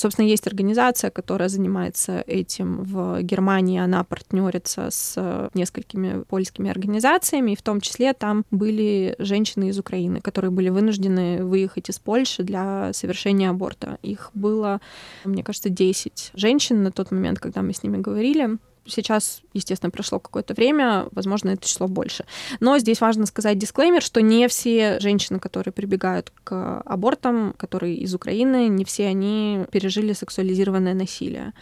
Собственно, 0.00 0.24
есть 0.24 0.46
организация, 0.46 1.10
которая 1.10 1.50
занимается 1.50 2.24
этим 2.26 2.84
в 2.84 3.20
Германии. 3.20 3.78
Она 3.78 4.02
партнерится 4.02 4.88
с 4.90 5.50
несколькими 5.52 6.22
польскими 6.22 6.70
организациями, 6.70 7.50
и 7.50 7.54
в 7.54 7.60
том 7.60 7.82
числе 7.82 8.14
там 8.14 8.44
были 8.50 9.14
женщины 9.18 9.68
из 9.68 9.78
Украины, 9.78 10.22
которые 10.22 10.50
были 10.52 10.70
вынуждены 10.70 11.44
выехать 11.44 11.90
из 11.90 11.98
Польши 11.98 12.42
для 12.44 12.94
совершения 12.94 13.50
аборта. 13.50 13.98
Их 14.00 14.30
было, 14.32 14.80
мне 15.26 15.44
кажется, 15.44 15.68
10 15.68 16.30
женщин 16.32 16.82
на 16.82 16.92
тот 16.92 17.10
момент, 17.10 17.38
когда 17.38 17.60
мы 17.60 17.74
с 17.74 17.82
ними 17.82 17.98
говорили. 17.98 18.56
Сейчас, 18.86 19.42
естественно, 19.52 19.90
прошло 19.90 20.18
какое-то 20.18 20.54
время, 20.54 21.08
возможно, 21.12 21.50
это 21.50 21.66
число 21.66 21.88
больше. 21.88 22.24
Но 22.60 22.78
здесь 22.78 23.00
важно 23.00 23.26
сказать 23.26 23.58
дисклеймер, 23.58 24.02
что 24.02 24.20
не 24.20 24.48
все 24.48 24.98
женщины, 25.00 25.38
которые 25.38 25.72
прибегают 25.72 26.32
к 26.44 26.80
абортам, 26.84 27.54
которые 27.56 27.96
из 27.96 28.14
Украины, 28.14 28.68
не 28.68 28.84
все 28.84 29.06
они 29.06 29.66
пережили 29.70 30.12
сексуализированное 30.12 30.94
насилие. 30.94 31.52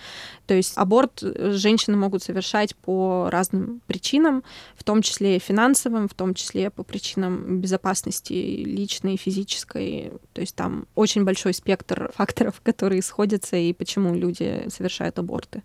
То 0.47 0.55
есть 0.55 0.73
аборт 0.77 1.23
женщины 1.23 1.97
могут 1.97 2.23
совершать 2.23 2.75
по 2.77 3.29
разным 3.31 3.81
причинам, 3.87 4.43
в 4.75 4.85
том 4.85 5.03
числе 5.03 5.39
финансовым, 5.39 6.09
в 6.09 6.15
том 6.15 6.35
числе 6.35 6.71
по 6.71 6.83
причинам 6.83 7.61
безопасности 7.61 8.33
личной, 8.33 9.17
физической. 9.17 10.13
То 10.33 10.41
есть 10.41 10.55
там 10.55 10.87
очень 10.95 11.25
большой 11.25 11.55
спектр 11.55 12.11
факторов, 12.15 12.61
которые 12.63 13.03
сходятся 13.03 13.57
и 13.57 13.73
почему 13.73 14.15
люди 14.15 14.65
совершают 14.69 15.19
аборты. 15.19 15.63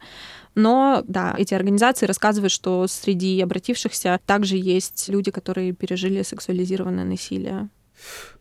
Но, 0.56 1.04
да, 1.08 1.34
эти 1.38 1.54
организации 1.54 2.06
рассказывают, 2.14 2.52
что 2.52 2.86
среди 2.88 3.42
обратившихся 3.42 4.20
также 4.26 4.56
есть 4.56 5.10
люди, 5.10 5.32
которые 5.32 5.74
пережили 5.74 6.22
сексуализированное 6.22 7.06
насилие. 7.06 7.70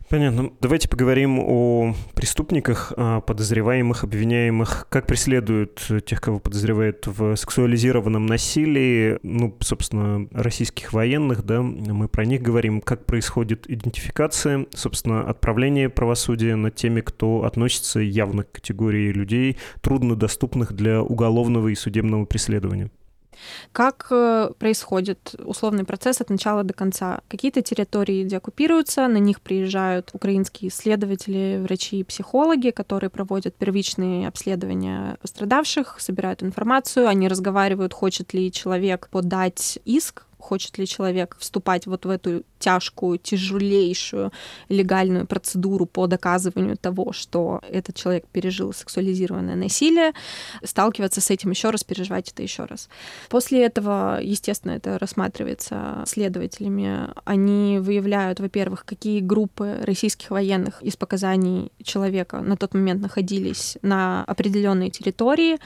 Понятно. 0.09 0.51
Давайте 0.61 0.89
поговорим 0.89 1.39
о 1.39 1.95
преступниках, 2.13 2.93
о 2.95 3.21
подозреваемых, 3.21 4.03
обвиняемых. 4.03 4.85
Как 4.89 5.07
преследуют 5.07 5.81
тех, 6.05 6.21
кого 6.21 6.39
подозревают 6.39 7.07
в 7.07 7.35
сексуализированном 7.35 8.27
насилии, 8.27 9.17
ну, 9.23 9.55
собственно, 9.61 10.27
российских 10.31 10.93
военных, 10.93 11.43
да, 11.43 11.63
мы 11.63 12.07
про 12.09 12.25
них 12.25 12.43
говорим. 12.43 12.81
Как 12.81 13.05
происходит 13.05 13.67
идентификация, 13.67 14.67
собственно, 14.71 15.21
отправление 15.21 15.89
правосудия 15.89 16.55
над 16.55 16.75
теми, 16.75 17.01
кто 17.01 17.45
относится 17.45 17.99
явно 17.99 18.43
к 18.43 18.51
категории 18.51 19.11
людей, 19.11 19.57
труднодоступных 19.81 20.73
для 20.73 21.01
уголовного 21.01 21.69
и 21.69 21.75
судебного 21.75 22.25
преследования. 22.25 22.91
Как 23.71 24.07
э, 24.09 24.49
происходит 24.57 25.35
условный 25.39 25.83
процесс 25.83 26.21
от 26.21 26.29
начала 26.29 26.63
до 26.63 26.73
конца? 26.73 27.21
Какие-то 27.27 27.61
территории 27.61 28.23
деоккупируются, 28.23 29.07
на 29.07 29.17
них 29.17 29.41
приезжают 29.41 30.11
украинские 30.13 30.69
исследователи, 30.69 31.59
врачи 31.61 31.99
и 31.99 32.03
психологи, 32.03 32.69
которые 32.69 33.09
проводят 33.09 33.55
первичные 33.55 34.27
обследования 34.27 35.17
пострадавших, 35.21 35.97
собирают 35.99 36.43
информацию, 36.43 37.07
они 37.07 37.27
разговаривают, 37.27 37.93
хочет 37.93 38.33
ли 38.33 38.51
человек 38.51 39.09
подать 39.11 39.79
иск 39.85 40.25
хочет 40.43 40.77
ли 40.77 40.85
человек 40.85 41.37
вступать 41.39 41.87
вот 41.87 42.05
в 42.05 42.09
эту 42.09 42.43
тяжкую, 42.59 43.17
тяжелейшую 43.17 44.31
легальную 44.69 45.25
процедуру 45.25 45.85
по 45.85 46.07
доказыванию 46.07 46.77
того, 46.77 47.13
что 47.13 47.61
этот 47.69 47.95
человек 47.95 48.25
пережил 48.31 48.73
сексуализированное 48.73 49.55
насилие, 49.55 50.13
сталкиваться 50.63 51.21
с 51.21 51.29
этим 51.29 51.51
еще 51.51 51.69
раз, 51.69 51.83
переживать 51.83 52.31
это 52.31 52.43
еще 52.43 52.65
раз. 52.65 52.89
После 53.29 53.65
этого, 53.65 54.19
естественно, 54.21 54.71
это 54.71 54.99
рассматривается 54.99 56.03
следователями. 56.05 57.09
Они 57.25 57.79
выявляют, 57.79 58.39
во-первых, 58.39 58.85
какие 58.85 59.21
группы 59.21 59.77
российских 59.81 60.29
военных 60.31 60.81
из 60.81 60.95
показаний 60.95 61.71
человека 61.83 62.41
на 62.41 62.57
тот 62.57 62.73
момент 62.73 63.01
находились 63.01 63.77
на 63.81 64.23
определенной 64.25 64.89
территории. 64.89 65.57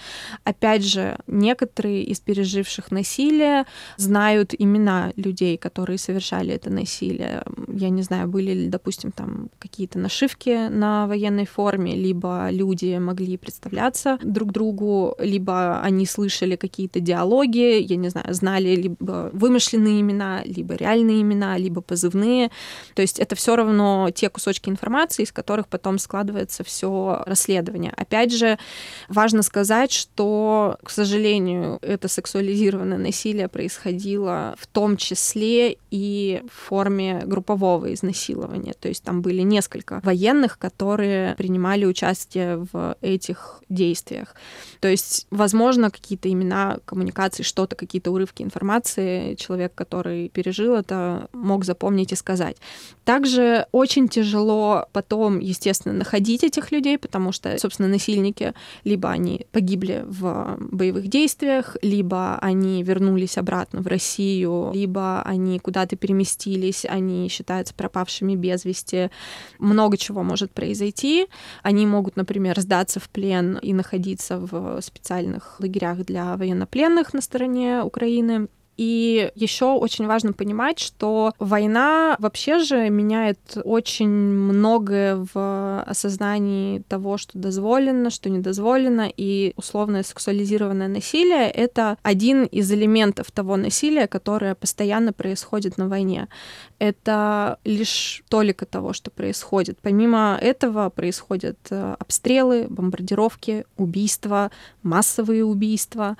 Опять 0.43 0.83
же, 0.83 1.17
некоторые 1.27 2.03
из 2.03 2.19
переживших 2.19 2.91
насилие 2.91 3.65
знают 3.97 4.53
имена 4.67 5.11
людей, 5.15 5.57
которые 5.57 5.97
совершали 5.97 6.53
это 6.53 6.69
насилие. 6.69 7.43
Я 7.67 7.89
не 7.89 8.03
знаю, 8.03 8.27
были 8.27 8.51
ли, 8.51 8.67
допустим, 8.67 9.11
там 9.11 9.49
какие-то 9.59 9.99
нашивки 9.99 10.69
на 10.69 11.07
военной 11.07 11.45
форме, 11.45 11.95
либо 11.95 12.49
люди 12.51 12.97
могли 12.97 13.37
представляться 13.37 14.19
друг 14.23 14.51
другу, 14.51 15.15
либо 15.19 15.81
они 15.81 16.05
слышали 16.05 16.55
какие-то 16.55 16.99
диалоги, 16.99 17.81
я 17.81 17.95
не 17.95 18.09
знаю, 18.09 18.33
знали 18.33 18.75
либо 18.75 19.29
вымышленные 19.33 20.01
имена, 20.01 20.41
либо 20.45 20.75
реальные 20.75 21.21
имена, 21.21 21.57
либо 21.57 21.81
позывные. 21.81 22.51
То 22.93 23.01
есть 23.01 23.19
это 23.19 23.35
все 23.35 23.55
равно 23.55 24.09
те 24.13 24.29
кусочки 24.29 24.69
информации, 24.69 25.23
из 25.23 25.31
которых 25.31 25.67
потом 25.67 25.97
складывается 25.97 26.63
все 26.63 27.23
расследование. 27.25 27.93
Опять 27.95 28.33
же, 28.33 28.57
важно 29.09 29.41
сказать, 29.41 29.91
что, 29.91 30.77
к 30.83 30.89
сожалению, 30.89 31.79
это 31.81 32.07
сексуализированное 32.07 32.97
насилие 32.97 33.47
происходило 33.47 34.55
в 34.57 34.65
том 34.65 34.97
числе 34.97 35.77
и 35.91 36.41
в 36.51 36.67
форме 36.67 37.21
группового 37.25 37.93
изнасилования. 37.93 38.73
То 38.73 38.87
есть 38.87 39.03
там 39.03 39.21
были 39.21 39.41
несколько 39.41 40.01
военных, 40.03 40.57
которые 40.57 41.35
принимали 41.35 41.85
участие 41.85 42.65
в 42.71 42.95
этих 43.01 43.61
действиях. 43.69 44.35
То 44.79 44.87
есть, 44.87 45.27
возможно, 45.29 45.91
какие-то 45.91 46.31
имена 46.31 46.79
коммуникации, 46.85 47.43
что-то, 47.43 47.75
какие-то 47.75 48.11
урывки 48.11 48.41
информации 48.41 49.35
человек, 49.35 49.73
который 49.75 50.29
пережил 50.29 50.73
это, 50.73 51.29
мог 51.33 51.63
запомнить 51.63 52.11
и 52.11 52.15
сказать. 52.15 52.57
Также 53.05 53.67
очень 53.71 54.07
тяжело 54.07 54.87
потом, 54.91 55.39
естественно, 55.39 55.93
находить 55.93 56.43
этих 56.43 56.71
людей, 56.71 56.97
потому 56.97 57.31
что, 57.31 57.57
собственно, 57.59 57.87
насильники 57.87 58.53
либо 58.83 59.09
они 59.09 59.45
погибли 59.51 60.03
в 60.07 60.57
боевых 60.59 61.07
действиях, 61.09 61.77
либо 61.83 62.39
они 62.39 62.81
вернулись 62.81 63.37
обратно 63.37 63.81
в 63.81 63.87
Россию 63.87 64.46
Россию, 64.47 64.71
либо 64.73 65.21
они 65.23 65.59
куда-то 65.59 65.95
переместились, 65.95 66.85
они 66.85 67.29
считаются 67.29 67.73
пропавшими 67.73 68.35
без 68.35 68.65
вести. 68.65 69.09
Много 69.59 69.97
чего 69.97 70.23
может 70.23 70.51
произойти. 70.51 71.27
Они 71.63 71.85
могут, 71.85 72.15
например, 72.15 72.59
сдаться 72.59 72.99
в 72.99 73.09
плен 73.09 73.57
и 73.61 73.73
находиться 73.73 74.39
в 74.39 74.81
специальных 74.81 75.59
лагерях 75.59 76.05
для 76.05 76.35
военнопленных 76.37 77.13
на 77.13 77.21
стороне 77.21 77.83
Украины. 77.83 78.47
И 78.77 79.31
еще 79.33 79.73
очень 79.73 80.05
важно 80.05 80.33
понимать, 80.33 80.79
что 80.79 81.33
война 81.39 82.15
вообще 82.19 82.59
же 82.59 82.89
меняет 82.89 83.39
очень 83.63 84.09
многое 84.09 85.27
в 85.33 85.83
осознании 85.83 86.83
того, 86.87 87.17
что 87.17 87.39
дозволено, 87.39 88.11
что 88.11 88.29
не 88.29 88.39
дозволено, 88.39 89.11
и 89.15 89.53
условное 89.55 90.03
сексуализированное 90.03 90.87
насилие— 90.87 91.49
это 91.51 91.97
один 92.03 92.43
из 92.45 92.71
элементов 92.71 93.31
того 93.31 93.57
насилия, 93.57 94.07
которое 94.07 94.53
постоянно 94.53 95.11
происходит 95.11 95.77
на 95.77 95.87
войне. 95.87 96.27
Это 96.77 97.57
лишь 97.63 98.23
толика 98.29 98.67
того, 98.67 98.93
что 98.93 99.09
происходит. 99.09 99.79
Помимо 99.81 100.37
этого 100.39 100.89
происходят 100.89 101.57
э, 101.71 101.95
обстрелы, 101.97 102.67
бомбардировки, 102.69 103.65
убийства, 103.77 104.51
массовые 104.83 105.43
убийства, 105.43 106.17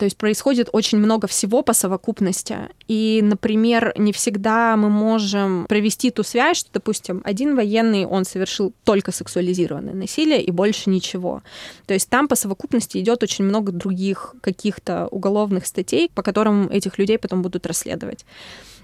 То 0.00 0.04
есть 0.04 0.16
происходит 0.16 0.70
очень 0.72 0.96
много 0.96 1.26
всего 1.28 1.60
по 1.60 1.74
совокупности. 1.74 2.56
И, 2.88 3.20
например, 3.22 3.92
не 3.98 4.14
всегда 4.14 4.74
мы 4.78 4.88
можем 4.88 5.66
провести 5.68 6.10
ту 6.10 6.22
связь, 6.22 6.56
что, 6.56 6.70
допустим, 6.72 7.20
один 7.22 7.54
военный, 7.54 8.06
он 8.06 8.24
совершил 8.24 8.72
только 8.84 9.12
сексуализированное 9.12 9.92
насилие 9.92 10.42
и 10.42 10.50
больше 10.50 10.88
ничего. 10.88 11.42
То 11.84 11.92
есть 11.92 12.08
там 12.08 12.28
по 12.28 12.34
совокупности 12.34 12.96
идет 12.96 13.22
очень 13.22 13.44
много 13.44 13.72
других 13.72 14.34
каких-то 14.40 15.06
уголовных 15.08 15.66
статей, 15.66 16.10
по 16.14 16.22
которым 16.22 16.70
этих 16.70 16.96
людей 16.96 17.18
потом 17.18 17.42
будут 17.42 17.66
расследовать. 17.66 18.24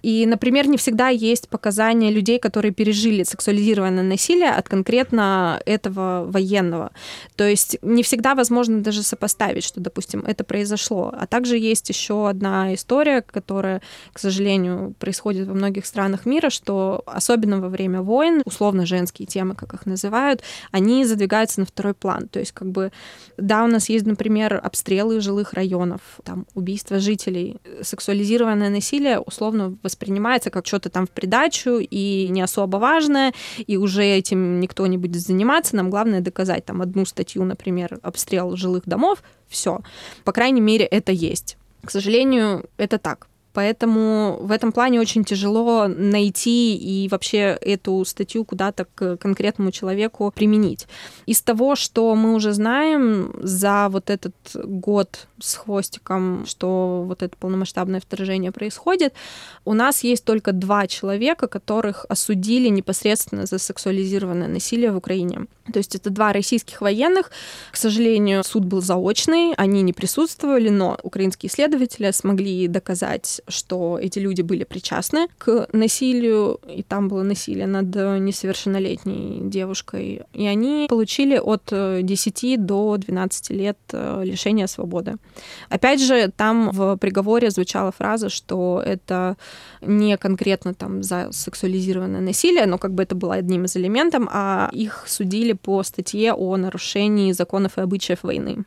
И, 0.03 0.27
например, 0.27 0.69
не 0.69 0.77
всегда 0.77 1.09
есть 1.09 1.49
показания 1.49 2.11
людей, 2.11 2.39
которые 2.39 2.73
пережили 2.73 3.23
сексуализированное 3.23 4.03
насилие 4.03 4.51
от 4.51 4.69
конкретно 4.69 5.61
этого 5.67 6.27
военного. 6.29 6.93
То 7.37 7.49
есть 7.49 7.79
не 7.83 8.03
всегда 8.03 8.35
возможно 8.35 8.83
даже 8.83 9.03
сопоставить, 9.03 9.65
что, 9.65 9.81
допустим, 9.81 10.21
это 10.27 10.45
произошло. 10.45 11.13
А 11.19 11.27
также 11.27 11.59
есть 11.59 11.89
еще 11.89 12.29
одна 12.29 12.75
история, 12.75 13.23
которая, 13.23 13.83
к 14.13 14.19
сожалению, 14.19 14.95
происходит 14.99 15.49
во 15.49 15.55
многих 15.55 15.87
странах 15.87 16.27
мира, 16.27 16.51
что 16.51 17.03
особенно 17.07 17.61
во 17.61 17.69
время 17.69 18.03
войн, 18.03 18.43
условно 18.45 18.87
женские 18.87 19.27
темы, 19.27 19.55
как 19.55 19.75
их 19.75 19.87
называют, 19.87 20.43
они 20.71 21.05
задвигаются 21.05 21.61
на 21.61 21.67
второй 21.67 21.95
план. 21.95 22.29
То 22.29 22.39
есть 22.39 22.53
как 22.53 22.69
бы, 22.69 22.93
да, 23.37 23.65
у 23.65 23.67
нас 23.67 23.89
есть, 23.89 24.07
например, 24.07 24.61
обстрелы 24.63 25.21
жилых 25.21 25.53
районов, 25.53 26.01
там, 26.25 26.47
убийства 26.55 26.99
жителей, 26.99 27.57
сексуализированное 27.83 28.71
насилие 28.71 29.21
условно 29.21 29.77
воспринимается 29.87 30.51
как 30.51 30.67
что-то 30.67 30.91
там 30.91 31.07
в 31.07 31.11
придачу 31.11 31.79
и 31.79 32.29
не 32.29 32.43
особо 32.43 32.77
важное, 32.77 33.33
и 33.67 33.77
уже 33.77 34.05
этим 34.05 34.61
никто 34.61 34.87
не 34.87 34.99
будет 34.99 35.23
заниматься. 35.23 35.77
Нам 35.77 35.89
главное 35.91 36.21
доказать 36.21 36.65
там 36.65 36.83
одну 36.83 37.07
статью, 37.07 37.45
например, 37.45 37.99
обстрел 38.03 38.57
жилых 38.57 38.83
домов, 38.85 39.23
все. 39.49 39.81
По 40.25 40.33
крайней 40.33 40.61
мере, 40.61 40.85
это 40.85 41.13
есть. 41.13 41.57
К 41.85 41.91
сожалению, 41.91 42.69
это 42.77 42.99
так. 42.99 43.29
Поэтому 43.57 44.37
в 44.43 44.53
этом 44.53 44.71
плане 44.71 45.01
очень 45.01 45.25
тяжело 45.25 45.89
найти 45.89 46.77
и 46.77 47.09
вообще 47.09 47.57
эту 47.63 48.05
статью 48.05 48.45
куда-то 48.45 48.85
к 48.85 49.17
конкретному 49.17 49.71
человеку 49.71 50.31
применить. 50.31 50.87
Из 51.25 51.41
того, 51.41 51.75
что 51.75 52.15
мы 52.15 52.35
уже 52.35 52.53
знаем 52.53 53.33
за 53.43 53.89
вот 53.89 54.11
этот 54.11 54.35
год 54.53 55.27
с 55.41 55.55
хвостиком, 55.55 56.45
что 56.47 57.05
вот 57.07 57.23
это 57.23 57.35
полномасштабное 57.39 58.01
вторжение 58.01 58.53
происходит, 58.53 59.15
у 59.65 59.73
нас 59.73 60.05
есть 60.05 60.27
только 60.27 60.53
два 60.53 60.87
человека, 60.87 61.47
которых 61.49 62.05
осудили 62.11 62.69
непосредственно 62.69 63.47
за 63.47 63.59
сексуализированное 63.59 64.49
насилие 64.49 64.93
в 64.93 64.99
Украине. 64.99 65.47
То 65.73 65.79
есть 65.79 65.95
это 65.95 66.11
два 66.11 66.33
российских 66.33 66.83
военных. 66.83 67.31
К 67.73 67.77
сожалению, 67.77 68.45
суд 68.45 68.67
был 68.67 68.83
заочный, 68.83 69.55
они 69.55 69.81
не 69.81 69.95
присутствовали, 69.95 70.69
но 70.69 70.99
украинские 71.03 71.51
следователи 71.51 72.11
смогли 72.11 72.69
доказать 72.69 73.41
что 73.49 73.99
эти 74.01 74.19
люди 74.19 74.43
были 74.43 74.65
причастны 74.65 75.29
к 75.39 75.69
насилию, 75.73 76.61
и 76.69 76.83
там 76.83 77.09
было 77.09 77.23
насилие 77.23 77.67
над 77.67 77.95
несовершеннолетней 77.95 79.41
девушкой. 79.49 80.23
И 80.33 80.47
они 80.47 80.87
получили 80.89 81.37
от 81.39 81.73
10 81.73 82.45
э, 82.45 82.57
до 82.57 82.97
12 82.97 83.51
лет 83.51 83.79
э, 83.93 84.23
лишения 84.25 84.67
свободы. 84.67 85.17
Опять 85.69 86.01
же, 86.01 86.31
там 86.37 86.71
в 86.71 86.97
приговоре 86.97 87.51
звучала 87.51 87.93
фраза, 87.93 88.29
что 88.29 88.83
это 88.85 89.37
не 89.81 90.17
конкретно 90.17 90.75
там 90.75 91.03
за 91.03 91.29
сексуализированное 91.33 92.21
насилие, 92.21 92.67
но 92.67 92.79
как 92.79 92.93
бы 92.93 93.03
это 93.03 93.15
было 93.15 93.35
одним 93.35 93.65
из 93.65 93.77
элементов, 93.77 94.25
а 94.33 94.71
их 94.73 95.05
судили 95.07 95.53
по 95.53 95.83
статье 95.83 96.33
о 96.33 96.57
нарушении 96.57 97.33
законов 97.33 97.79
и 97.79 97.81
обычаев 97.81 98.23
войны. 98.23 98.65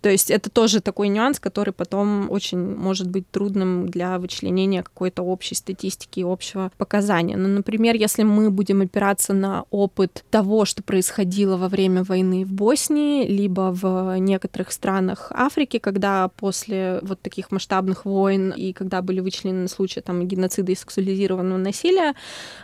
То 0.00 0.08
есть 0.08 0.30
это 0.30 0.50
тоже 0.50 0.80
такой 0.80 1.08
нюанс, 1.08 1.38
который 1.38 1.72
потом 1.72 2.30
очень 2.30 2.58
может 2.58 3.08
быть 3.08 3.30
трудным 3.30 3.88
для 3.88 4.18
вычленения 4.18 4.82
какой-то 4.82 5.22
общей 5.22 5.54
статистики 5.54 6.20
и 6.20 6.24
общего 6.24 6.70
показания. 6.76 7.36
Ну, 7.36 7.48
например, 7.48 7.94
если 7.94 8.22
мы 8.22 8.50
будем 8.50 8.80
опираться 8.80 9.32
на 9.32 9.64
опыт 9.70 10.24
того, 10.30 10.64
что 10.64 10.82
происходило 10.82 11.56
во 11.56 11.68
время 11.68 12.02
войны 12.02 12.44
в 12.44 12.52
Боснии, 12.52 13.26
либо 13.26 13.72
в 13.72 14.18
некоторых 14.18 14.72
странах 14.72 15.30
Африки, 15.34 15.78
когда 15.78 16.28
после 16.28 17.00
вот 17.02 17.20
таких 17.20 17.50
масштабных 17.50 18.04
войн 18.04 18.50
и 18.50 18.72
когда 18.72 19.02
были 19.02 19.20
вычленены 19.20 19.68
случаи 19.68 20.00
там 20.00 20.26
геноцида 20.26 20.72
и 20.72 20.76
сексуализированного 20.76 21.58
насилия, 21.58 22.14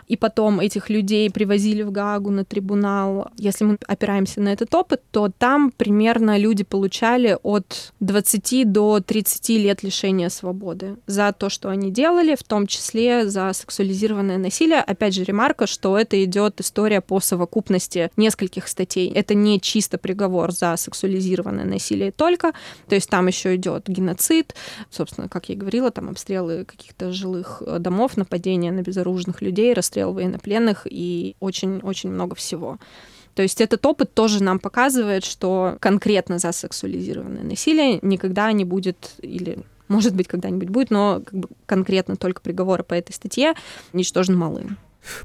и 0.07 0.17
потом 0.17 0.59
этих 0.59 0.89
людей 0.89 1.29
привозили 1.29 1.83
в 1.83 1.91
Гаагу 1.91 2.31
на 2.31 2.43
трибунал, 2.43 3.29
если 3.37 3.65
мы 3.65 3.77
опираемся 3.87 4.41
на 4.41 4.49
этот 4.49 4.73
опыт, 4.73 5.01
то 5.11 5.29
там 5.37 5.71
примерно 5.71 6.37
люди 6.37 6.63
получили 6.63 6.78
получали 6.79 7.37
от 7.43 7.91
20 7.99 8.71
до 8.71 9.01
30 9.01 9.49
лет 9.49 9.83
лишения 9.83 10.29
свободы 10.29 10.95
за 11.07 11.33
то, 11.33 11.49
что 11.49 11.67
они 11.69 11.91
делали, 11.91 12.35
в 12.35 12.43
том 12.43 12.67
числе 12.67 13.29
за 13.29 13.51
сексуализированное 13.51 14.37
насилие. 14.37 14.79
Опять 14.79 15.13
же, 15.13 15.25
ремарка, 15.25 15.67
что 15.67 15.97
это 15.97 16.23
идет 16.23 16.61
история 16.61 17.01
по 17.01 17.19
совокупности 17.19 18.11
нескольких 18.15 18.69
статей. 18.69 19.11
Это 19.11 19.33
не 19.33 19.59
чисто 19.59 19.97
приговор 19.97 20.53
за 20.53 20.77
сексуализированное 20.77 21.65
насилие 21.65 22.13
только, 22.13 22.53
то 22.87 22.95
есть 22.95 23.09
там 23.09 23.27
еще 23.27 23.57
идет 23.57 23.89
геноцид, 23.89 24.55
собственно, 24.89 25.27
как 25.27 25.49
я 25.49 25.55
и 25.55 25.57
говорила, 25.57 25.91
там 25.91 26.07
обстрелы 26.07 26.63
каких-то 26.63 27.11
жилых 27.11 27.61
э, 27.65 27.79
домов, 27.79 28.15
нападения 28.15 28.71
на 28.71 28.83
безоружных 28.83 29.41
людей, 29.41 29.73
расстрел 29.73 30.13
военнопленных 30.13 30.87
и 30.89 31.35
очень-очень 31.41 32.09
много 32.09 32.35
всего. 32.35 32.77
То 33.39 33.43
есть 33.43 33.61
этот 33.61 33.85
опыт 33.85 34.13
тоже 34.13 34.43
нам 34.43 34.59
показывает, 34.59 35.23
что 35.23 35.77
конкретно 35.79 36.39
за 36.39 36.51
сексуализированное 36.51 37.41
насилие 37.41 37.99
никогда 38.01 38.51
не 38.51 38.65
будет 38.65 39.13
или 39.21 39.59
может 39.87 40.13
быть, 40.13 40.27
когда-нибудь 40.27 40.67
будет, 40.67 40.91
но 40.91 41.21
как 41.25 41.33
бы 41.39 41.47
конкретно 41.65 42.17
только 42.17 42.41
приговоры 42.41 42.83
по 42.83 42.95
этой 42.95 43.13
статье 43.13 43.53
ничтожно 43.93 44.35
малы. 44.35 44.65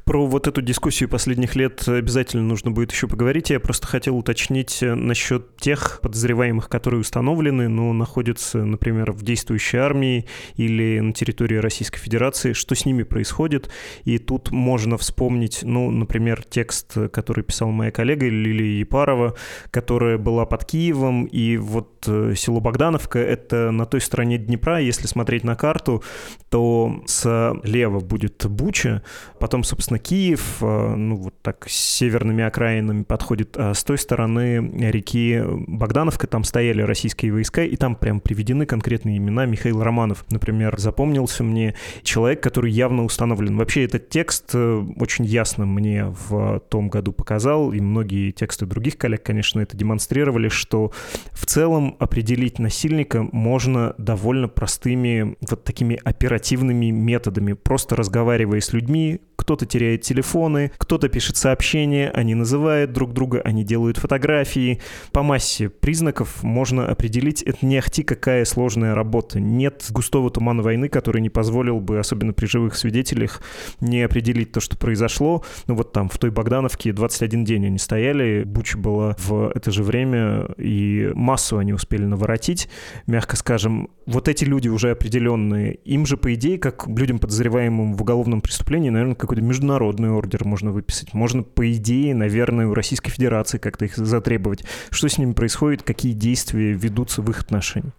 Про 0.04 0.26
вот 0.26 0.46
эту 0.46 0.62
дискуссию 0.62 1.08
последних 1.08 1.56
лет 1.56 1.87
обязательно 1.88 2.42
нужно 2.42 2.70
будет 2.70 2.92
еще 2.92 3.08
поговорить. 3.08 3.50
Я 3.50 3.60
просто 3.60 3.87
хотел 3.87 4.16
уточнить 4.16 4.82
э, 4.82 4.94
насчет 4.94 5.56
тех 5.56 6.00
подозреваемых, 6.02 6.68
которые 6.68 7.00
установлены, 7.00 7.68
но 7.68 7.92
находятся, 7.92 8.64
например, 8.64 9.12
в 9.12 9.22
действующей 9.22 9.78
армии 9.78 10.26
или 10.56 11.00
на 11.00 11.12
территории 11.12 11.56
Российской 11.56 11.98
Федерации. 11.98 12.52
Что 12.52 12.74
с 12.74 12.87
ними 12.87 13.02
происходит? 13.02 13.68
И 14.04 14.18
тут 14.18 14.50
можно 14.50 14.96
вспомнить, 14.96 15.60
ну, 15.62 15.90
например, 15.90 16.44
текст, 16.44 16.94
который 17.12 17.44
писал 17.44 17.70
моя 17.70 17.90
коллега 17.90 18.26
Лилия 18.28 18.78
Епарова, 18.78 19.34
которая 19.70 20.18
была 20.18 20.46
под 20.46 20.64
Киевом, 20.64 21.24
и 21.24 21.56
вот 21.56 22.04
э, 22.06 22.34
село 22.37 22.60
Богдановка— 22.60 23.18
это 23.20 23.70
на 23.70 23.87
той 23.87 24.00
стороне 24.00 24.38
Днепра. 24.38 24.80
Если 24.80 25.06
смотреть 25.06 25.44
на 25.44 25.56
карту, 25.56 26.02
то 26.48 27.02
слева 27.06 28.00
будет 28.00 28.46
Буча, 28.46 29.02
потом 29.40 29.63
собственно, 29.64 29.98
Киев, 29.98 30.59
э, 30.61 30.94
ну, 30.94 31.16
вот 31.16 31.35
так 31.42 31.66
с 31.68 31.74
северными 31.74 32.44
окраинами 32.44 33.03
подходит, 33.03 33.57
а 33.57 33.74
с 33.74 33.83
той 33.85 33.98
стороны 33.98 34.70
реки 34.90 35.42
Богдановка 35.44 36.27
там 36.27 36.44
стояли 36.44 36.83
российские 36.83 37.33
войска, 37.33 37.62
и 37.64 37.77
там 37.77 37.96
прям 37.96 38.20
приведены 38.20 38.66
конкретные 38.66 39.18
имена. 39.18 39.46
Михаил 39.46 39.83
Романов, 39.83 40.24
например, 40.31 40.79
запомнился 40.79 41.42
мне. 41.42 41.74
Человек, 42.03 42.42
который 42.42 42.70
явно 42.70 43.05
установлен. 43.05 43.57
Вообще 43.57 43.85
этот 43.85 44.09
текст 44.09 44.50
э, 44.55 44.85
очень 44.96 45.24
ясно 45.24 45.66
мне 45.66 46.07
в 46.29 46.61
том 46.68 46.88
году 46.88 47.12
показал, 47.12 47.72
и 47.72 47.81
многие 47.81 48.31
тексты 48.31 48.66
других 48.66 48.98
коллег, 48.98 49.22
конечно, 49.22 49.61
это 49.61 49.77
демонстрировали, 49.77 50.48
что 50.48 50.92
в 51.33 51.46
целом 51.46 51.96
определить 51.98 52.59
насильника 52.59 53.22
можно 53.22 53.94
довольно 53.98 54.48
простыми 54.48 55.37
вот 55.48 55.64
такими 55.64 56.00
оперативными 56.05 56.90
методами, 56.90 57.53
просто 57.53 57.96
разговаривая 57.96 58.61
с 58.61 58.72
людьми, 58.72 59.20
кто-то 59.54 59.66
теряет 59.66 60.00
телефоны, 60.00 60.72
кто-то 60.78 61.08
пишет 61.08 61.36
сообщения, 61.36 62.10
они 62.10 62.34
называют 62.34 62.92
друг 62.92 63.12
друга, 63.12 63.40
они 63.44 63.62
делают 63.62 63.98
фотографии. 63.98 64.80
По 65.12 65.22
массе 65.22 65.68
признаков 65.68 66.42
можно 66.42 66.88
определить, 66.88 67.40
это 67.44 67.64
не 67.64 67.78
ахти 67.78 68.02
какая 68.02 68.44
сложная 68.46 68.96
работа. 68.96 69.38
Нет 69.38 69.86
густого 69.90 70.28
тумана 70.32 70.60
войны, 70.64 70.88
который 70.88 71.22
не 71.22 71.30
позволил 71.30 71.78
бы, 71.78 72.00
особенно 72.00 72.32
при 72.32 72.46
живых 72.46 72.74
свидетелях, 72.74 73.42
не 73.80 74.02
определить 74.02 74.50
то, 74.50 74.58
что 74.58 74.76
произошло. 74.76 75.44
Ну 75.68 75.76
вот 75.76 75.92
там, 75.92 76.08
в 76.08 76.18
той 76.18 76.32
Богдановке 76.32 76.92
21 76.92 77.44
день 77.44 77.66
они 77.66 77.78
стояли, 77.78 78.42
Буча 78.44 78.76
была 78.76 79.14
в 79.20 79.52
это 79.54 79.70
же 79.70 79.84
время, 79.84 80.48
и 80.58 81.12
массу 81.14 81.58
они 81.58 81.72
успели 81.72 82.06
наворотить, 82.06 82.68
мягко 83.06 83.36
скажем. 83.36 83.88
Вот 84.06 84.26
эти 84.26 84.44
люди 84.44 84.66
уже 84.66 84.90
определенные, 84.90 85.74
им 85.74 86.06
же, 86.06 86.16
по 86.16 86.34
идее, 86.34 86.58
как 86.58 86.88
людям, 86.88 87.20
подозреваемым 87.20 87.94
в 87.94 88.02
уголовном 88.02 88.40
преступлении, 88.40 88.90
наверное, 88.90 89.14
какой-то 89.14 89.43
международный 89.44 90.11
ордер 90.11 90.44
можно 90.44 90.72
выписать. 90.72 91.14
Можно, 91.14 91.42
по 91.42 91.70
идее, 91.72 92.14
наверное, 92.14 92.66
у 92.66 92.74
Российской 92.74 93.11
Федерации 93.11 93.59
как-то 93.59 93.85
их 93.85 93.96
затребовать. 93.96 94.64
Что 94.90 95.09
с 95.09 95.18
ними 95.18 95.33
происходит, 95.33 95.83
какие 95.83 96.12
действия 96.12 96.72
ведутся 96.72 97.22
в 97.22 97.30
их 97.30 97.40
отношении? 97.40 97.92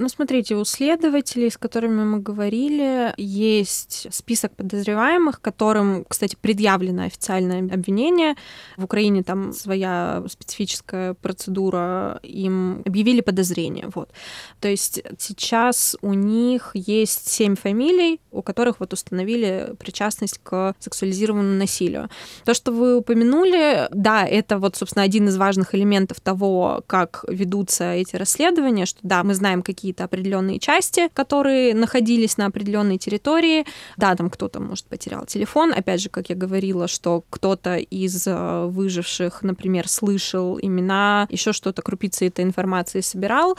Ну, 0.00 0.08
смотрите, 0.08 0.54
у 0.54 0.64
следователей, 0.64 1.50
с 1.50 1.58
которыми 1.58 2.04
мы 2.04 2.20
говорили, 2.20 3.12
есть 3.16 4.06
список 4.12 4.54
подозреваемых, 4.54 5.40
которым, 5.40 6.04
кстати, 6.08 6.36
предъявлено 6.40 7.02
официальное 7.02 7.58
обвинение. 7.58 8.36
В 8.76 8.84
Украине 8.84 9.24
там 9.24 9.52
своя 9.52 10.22
специфическая 10.28 11.14
процедура, 11.14 12.20
им 12.22 12.82
объявили 12.86 13.22
подозрение. 13.22 13.90
Вот. 13.92 14.10
То 14.60 14.68
есть 14.68 15.02
сейчас 15.18 15.96
у 16.00 16.14
них 16.14 16.70
есть 16.74 17.28
семь 17.28 17.56
фамилий, 17.56 18.20
у 18.30 18.42
которых 18.42 18.78
вот 18.78 18.92
установили 18.92 19.74
причастность 19.80 20.38
к 20.44 20.76
сексуализированному 20.78 21.58
насилию. 21.58 22.08
То, 22.44 22.54
что 22.54 22.70
вы 22.70 22.98
упомянули, 22.98 23.88
да, 23.90 24.24
это 24.24 24.58
вот, 24.58 24.76
собственно, 24.76 25.02
один 25.02 25.26
из 25.26 25.36
важных 25.36 25.74
элементов 25.74 26.20
того, 26.20 26.84
как 26.86 27.24
ведутся 27.26 27.94
эти 27.94 28.14
расследования, 28.14 28.86
что 28.86 29.00
да, 29.02 29.24
мы 29.24 29.34
знаем 29.34 29.62
какие-то 29.88 30.04
определенные 30.04 30.58
части, 30.58 31.08
которые 31.14 31.74
находились 31.74 32.36
на 32.36 32.46
определенной 32.46 32.98
территории. 32.98 33.64
Да, 33.96 34.14
там 34.16 34.28
кто-то, 34.28 34.60
может, 34.60 34.84
потерял 34.84 35.24
телефон. 35.24 35.72
Опять 35.72 36.02
же, 36.02 36.10
как 36.10 36.28
я 36.28 36.36
говорила, 36.36 36.88
что 36.88 37.24
кто-то 37.30 37.76
из 37.76 38.26
э, 38.26 38.66
выживших, 38.66 39.42
например, 39.42 39.88
слышал 39.88 40.58
имена, 40.60 41.26
еще 41.30 41.54
что-то, 41.54 41.80
крупицы 41.80 42.26
этой 42.26 42.44
информации 42.44 43.00
собирал. 43.00 43.56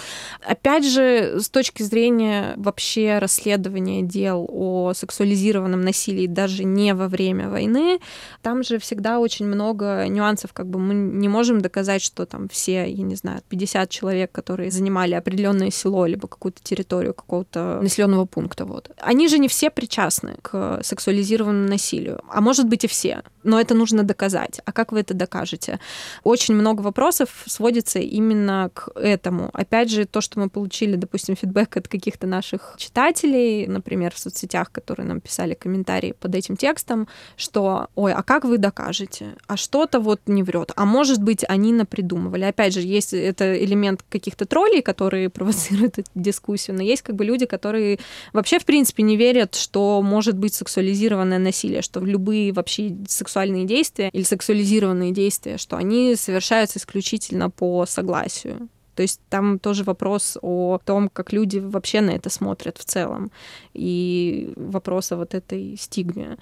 Опять 0.47 0.85
же, 0.85 1.39
с 1.39 1.49
точки 1.49 1.81
зрения 1.81 2.53
вообще 2.57 3.17
расследования 3.17 4.03
дел 4.03 4.45
о 4.47 4.93
сексуализированном 4.93 5.81
насилии 5.81 6.27
даже 6.27 6.63
не 6.63 6.93
во 6.93 7.07
время 7.07 7.49
войны, 7.49 7.99
там 8.43 8.63
же 8.63 8.77
всегда 8.77 9.19
очень 9.19 9.47
много 9.47 10.05
нюансов, 10.07 10.53
как 10.53 10.67
бы 10.67 10.77
мы 10.77 10.93
не 10.93 11.27
можем 11.27 11.61
доказать, 11.61 12.03
что 12.03 12.27
там 12.27 12.47
все, 12.49 12.85
я 12.85 13.03
не 13.03 13.15
знаю, 13.15 13.41
50 13.49 13.89
человек, 13.89 14.31
которые 14.31 14.69
занимали 14.69 15.15
определенное 15.15 15.71
село 15.71 16.05
либо 16.19 16.27
какую-то 16.27 16.61
территорию 16.61 17.13
какого-то 17.13 17.79
населенного 17.81 18.25
пункта, 18.25 18.65
вот. 18.65 18.91
Они 18.97 19.29
же 19.29 19.39
не 19.39 19.47
все 19.47 19.69
причастны 19.69 20.35
к 20.41 20.81
сексуализированному 20.83 21.69
насилию, 21.69 22.21
а 22.29 22.41
может 22.41 22.67
быть 22.67 22.83
и 22.83 22.87
все, 22.87 23.23
но 23.43 23.59
это 23.59 23.73
нужно 23.73 24.03
доказать. 24.03 24.59
А 24.65 24.71
как 24.71 24.91
вы 24.91 24.99
это 24.99 25.13
докажете? 25.13 25.79
Очень 26.23 26.55
много 26.55 26.81
вопросов 26.81 27.29
сводится 27.45 27.99
именно 27.99 28.69
к 28.73 28.89
этому. 28.95 29.49
Опять 29.53 29.89
же, 29.89 30.05
то, 30.05 30.19
что 30.21 30.39
мы 30.39 30.49
получили, 30.49 30.95
допустим, 30.95 31.35
фидбэк 31.35 31.77
от 31.77 31.87
каких-то 31.87 32.27
наших 32.27 32.75
читателей, 32.77 33.65
например, 33.67 34.13
в 34.13 34.19
соцсетях, 34.19 34.71
которые 34.71 35.07
нам 35.07 35.21
писали 35.21 35.53
комментарии 35.53 36.13
под 36.19 36.35
этим 36.35 36.57
текстом, 36.57 37.07
что, 37.37 37.87
ой, 37.95 38.13
а 38.13 38.23
как 38.23 38.43
вы 38.43 38.57
докажете? 38.57 39.35
А 39.47 39.55
что-то 39.55 39.99
вот 39.99 40.21
не 40.27 40.43
врет. 40.43 40.71
А 40.75 40.85
может 40.85 41.21
быть, 41.23 41.45
они 41.47 41.71
напридумывали. 41.71 42.43
Опять 42.43 42.73
же, 42.73 42.81
есть 42.81 43.13
это 43.13 43.63
элемент 43.63 44.03
каких-то 44.09 44.45
троллей, 44.45 44.81
которые 44.81 45.29
провоцируют 45.29 45.99
дискуссию, 46.15 46.75
но 46.77 46.83
есть 46.83 47.01
как 47.01 47.15
бы 47.15 47.25
люди, 47.25 47.45
которые 47.45 47.99
вообще, 48.33 48.59
в 48.59 48.65
принципе, 48.65 49.03
не 49.03 49.17
верят, 49.17 49.55
что 49.55 50.01
может 50.01 50.37
быть 50.37 50.53
сексуализированное 50.53 51.39
насилие, 51.39 51.81
что 51.81 51.99
любые 51.99 52.51
вообще 52.51 52.95
сексуальные 53.07 53.65
действия 53.65 54.09
или 54.11 54.23
сексуализированные 54.23 55.11
действия, 55.11 55.57
что 55.57 55.77
они 55.77 56.15
совершаются 56.15 56.79
исключительно 56.79 57.49
по 57.49 57.85
согласию. 57.85 58.69
То 58.99 59.03
есть 59.03 59.21
там 59.29 59.59
тоже 59.59 59.85
вопрос 59.85 60.37
о 60.41 60.77
том, 60.83 61.07
как 61.07 61.31
люди 61.31 61.59
вообще 61.59 62.01
на 62.01 62.09
это 62.09 62.29
смотрят 62.29 62.77
в 62.77 62.83
целом, 62.83 63.31
и 63.73 64.51
вопрос 64.57 65.13
о 65.13 65.15
вот 65.15 65.33
этой 65.33 65.77
стигме. 65.79 66.37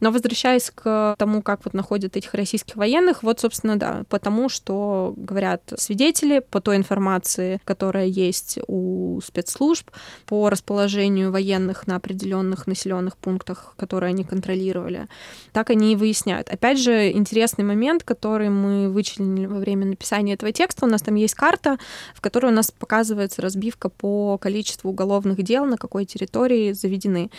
Но 0.00 0.10
возвращаясь 0.10 0.72
к 0.74 1.14
тому, 1.16 1.40
как 1.40 1.64
вот 1.64 1.72
находят 1.72 2.16
этих 2.16 2.34
российских 2.34 2.74
военных, 2.74 3.22
вот, 3.22 3.38
собственно, 3.38 3.78
да, 3.78 4.02
потому 4.08 4.48
что 4.48 5.14
говорят 5.16 5.72
свидетели 5.76 6.40
по 6.40 6.60
той 6.60 6.78
информации, 6.78 7.60
которая 7.64 8.06
есть 8.06 8.58
у 8.66 9.20
спецслужб, 9.24 9.88
по 10.26 10.50
расположению 10.50 11.30
военных 11.30 11.86
на 11.86 11.94
определенных 11.94 12.66
населенных 12.66 13.16
пунктах, 13.18 13.74
которые 13.76 14.08
они 14.10 14.24
контролировали, 14.24 15.06
так 15.52 15.70
они 15.70 15.92
и 15.92 15.96
выясняют. 15.96 16.48
Опять 16.48 16.80
же, 16.80 17.12
интересный 17.12 17.64
момент, 17.64 18.02
который 18.02 18.48
мы 18.48 18.90
вычленили 18.90 19.46
во 19.46 19.58
время 19.58 19.86
написания 19.86 20.34
этого 20.34 20.50
текста, 20.50 20.86
у 20.86 20.88
нас 20.88 21.02
там 21.02 21.14
есть 21.14 21.34
карта, 21.34 21.78
в 22.14 22.20
которой 22.20 22.46
у 22.46 22.54
нас 22.54 22.70
показывается 22.70 23.42
разбивка 23.42 23.88
по 23.88 24.38
количеству 24.38 24.90
уголовных 24.90 25.42
дел, 25.42 25.64
на 25.64 25.76
какой 25.76 26.04
территории 26.04 26.72
заведены. 26.72 27.30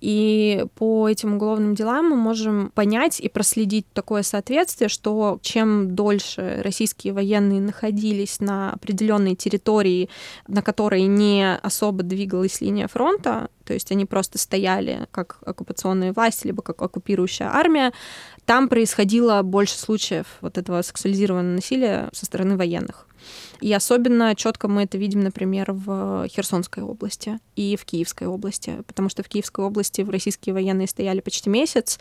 И 0.00 0.64
по 0.76 1.08
этим 1.08 1.34
уголовным 1.34 1.74
делам 1.74 2.10
мы 2.10 2.16
можем 2.16 2.70
понять 2.74 3.20
и 3.20 3.28
проследить 3.28 3.86
такое 3.92 4.22
соответствие, 4.22 4.88
что 4.88 5.38
чем 5.42 5.94
дольше 5.94 6.60
российские 6.62 7.12
военные 7.12 7.60
находились 7.60 8.40
на 8.40 8.72
определенной 8.72 9.34
территории, 9.34 10.08
на 10.48 10.62
которой 10.62 11.02
не 11.02 11.56
особо 11.56 12.02
двигалась 12.02 12.60
линия 12.60 12.88
фронта, 12.88 13.48
то 13.70 13.74
есть 13.74 13.92
они 13.92 14.04
просто 14.04 14.36
стояли 14.36 15.06
как 15.12 15.38
оккупационная 15.46 16.12
власть, 16.12 16.44
либо 16.44 16.60
как 16.60 16.82
оккупирующая 16.82 17.48
армия, 17.54 17.92
там 18.44 18.68
происходило 18.68 19.42
больше 19.42 19.78
случаев 19.78 20.26
вот 20.40 20.58
этого 20.58 20.82
сексуализированного 20.82 21.54
насилия 21.54 22.08
со 22.12 22.26
стороны 22.26 22.56
военных. 22.56 23.06
И 23.60 23.72
особенно 23.72 24.34
четко 24.34 24.68
мы 24.68 24.84
это 24.84 24.98
видим, 24.98 25.20
например, 25.20 25.72
в 25.72 26.26
Херсонской 26.28 26.82
области 26.82 27.38
и 27.56 27.76
в 27.76 27.84
Киевской 27.84 28.26
области, 28.26 28.82
потому 28.86 29.08
что 29.08 29.22
в 29.22 29.28
Киевской 29.28 29.64
области 29.64 30.00
российские 30.02 30.54
военные 30.54 30.88
стояли 30.88 31.20
почти 31.20 31.50
месяц, 31.50 31.98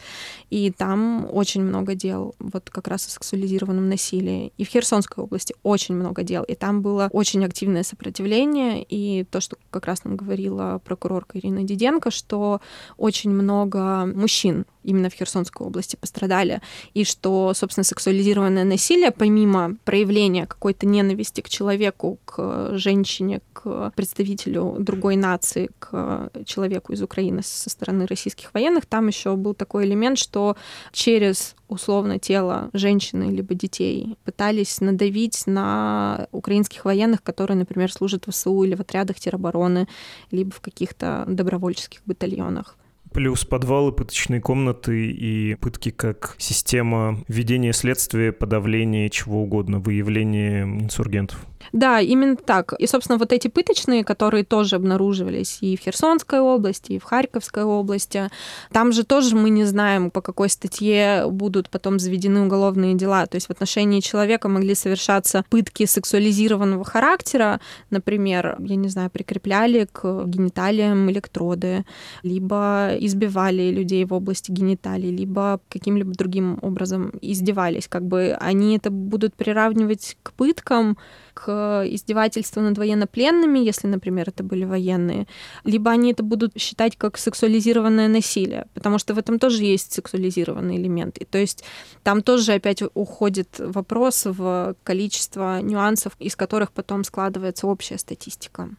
и 0.50 0.72
там 0.72 1.28
очень 1.32 1.62
много 1.62 1.96
дел 1.96 2.36
вот 2.40 2.70
как 2.70 2.88
раз 2.88 3.08
о 3.08 3.10
сексуализированном 3.10 3.90
насилии. 3.90 4.54
И 4.58 4.64
в 4.64 4.70
Херсонской 4.70 5.24
области 5.24 5.56
очень 5.64 5.96
много 5.96 6.24
дел, 6.24 6.44
и 6.44 6.56
там 6.56 6.82
было 6.82 7.10
очень 7.12 7.44
активное 7.44 7.84
сопротивление, 7.84 8.84
и 8.84 9.26
то, 9.26 9.42
что 9.42 9.58
как 9.70 9.86
раз 9.86 10.04
нам 10.04 10.16
говорила 10.16 10.82
прокурорка 10.84 11.38
Ирина 11.40 11.64
Диденко, 11.64 12.12
что 12.12 12.62
очень 12.98 13.32
много 13.32 14.06
мужчин 14.06 14.66
именно 14.84 15.10
в 15.10 15.14
Херсонской 15.14 15.68
области 15.68 15.98
пострадали, 15.98 16.62
и 16.94 17.04
что, 17.04 17.54
собственно, 17.54 17.84
сексуализированное 17.84 18.64
насилие, 18.64 19.12
помимо 19.12 19.76
проявления 19.84 20.46
какой-то 20.46 20.86
ненависти 20.86 21.42
к 21.42 21.49
человеку, 21.50 22.20
к 22.26 22.78
женщине, 22.78 23.42
к 23.54 23.92
представителю 23.96 24.78
другой 24.80 25.16
нации, 25.16 25.70
к 25.80 26.30
человеку 26.46 26.94
из 26.94 27.02
Украины 27.02 27.42
со 27.44 27.70
стороны 27.70 28.06
российских 28.06 28.54
военных, 28.54 28.86
там 28.86 29.08
еще 29.08 29.36
был 29.36 29.54
такой 29.54 29.86
элемент, 29.86 30.18
что 30.18 30.56
через 30.92 31.56
условно 31.68 32.20
тело 32.20 32.70
женщины 32.74 33.32
либо 33.32 33.54
детей 33.54 34.18
пытались 34.24 34.82
надавить 34.82 35.46
на 35.46 36.28
украинских 36.32 36.86
военных, 36.86 37.22
которые, 37.22 37.58
например, 37.58 37.92
служат 37.92 38.26
в 38.28 38.32
ВСУ 38.32 38.64
или 38.64 38.76
в 38.76 38.82
отрядах 38.82 39.20
теробороны, 39.20 39.88
либо 40.32 40.52
в 40.52 40.62
каких-то 40.62 41.26
добровольческих 41.28 42.02
батальонах. 42.06 42.79
Плюс 43.14 43.44
подвалы, 43.44 43.92
пыточные 43.92 44.40
комнаты 44.40 45.12
и 45.12 45.56
пытки 45.56 45.90
как 45.90 46.36
система 46.38 47.24
ведения 47.28 47.74
следствия, 47.74 48.32
подавления 48.32 49.10
чего 49.10 49.42
угодно, 49.42 49.80
выявления 49.80 50.64
инсургентов. 50.64 51.46
Да, 51.72 52.00
именно 52.00 52.36
так. 52.36 52.74
И, 52.80 52.88
собственно, 52.88 53.18
вот 53.18 53.32
эти 53.34 53.48
пыточные, 53.48 54.04
которые 54.04 54.44
тоже 54.44 54.76
обнаруживались 54.76 55.60
и 55.62 55.78
в 55.78 55.82
Херсонской 55.82 56.40
области, 56.40 56.94
и 56.94 57.00
в 57.00 57.04
Харьковской 57.04 57.64
области, 57.64 58.30
там 58.72 58.92
же 58.92 59.04
тоже 59.04 59.36
мы 59.36 59.50
не 59.50 59.66
знаем, 59.66 60.12
по 60.12 60.22
какой 60.22 60.50
статье 60.50 61.26
будут 61.30 61.70
потом 61.70 62.00
заведены 62.00 62.42
уголовные 62.42 62.96
дела. 62.96 63.26
То 63.26 63.36
есть 63.36 63.48
в 63.48 63.52
отношении 63.52 64.00
человека 64.00 64.50
могли 64.50 64.76
совершаться 64.76 65.44
пытки 65.50 65.86
сексуализированного 65.86 66.84
характера, 66.84 67.60
например, 67.90 68.58
я 68.60 68.76
не 68.76 68.90
знаю, 68.90 69.10
прикрепляли 69.10 69.88
к 69.92 70.26
гениталиям 70.26 71.10
электроды, 71.12 71.86
либо 72.24 72.92
избивали 73.00 73.72
людей 73.72 74.06
в 74.06 74.14
области 74.14 74.52
гениталий, 74.52 75.12
либо 75.16 75.60
каким-либо 75.70 76.14
другим 76.14 76.60
образом 76.62 77.12
издевались. 77.22 77.88
Как 77.88 78.06
бы 78.06 78.38
они 78.40 78.78
это 78.78 78.90
будут 78.90 79.36
приравнивать 79.36 80.18
к 80.24 80.34
пыткам, 80.34 80.98
к 81.34 81.49
издевательству 81.86 82.62
над 82.62 82.78
военнопленными, 82.78 83.60
если, 83.60 83.88
например, 83.88 84.30
это 84.30 84.44
были 84.44 84.66
военные, 84.66 85.28
либо 85.64 85.92
они 85.92 86.12
это 86.12 86.24
будут 86.24 86.60
считать 86.60 86.96
как 86.98 87.18
сексуализированное 87.18 88.08
насилие, 88.08 88.68
потому 88.74 89.00
что 89.00 89.14
в 89.14 89.18
этом 89.18 89.40
тоже 89.40 89.64
есть 89.64 89.94
сексуализированный 89.94 90.78
элемент. 90.78 91.18
И 91.18 91.26
то 91.26 91.38
есть 91.38 91.64
там 92.04 92.22
тоже 92.22 92.54
опять 92.54 92.84
уходит 92.94 93.48
вопрос 93.60 94.26
в 94.26 94.76
количество 94.84 95.62
нюансов, 95.62 96.14
из 96.20 96.36
которых 96.36 96.72
потом 96.72 97.04
складывается 97.04 97.68
общая 97.68 97.98
статистика. 97.98 98.70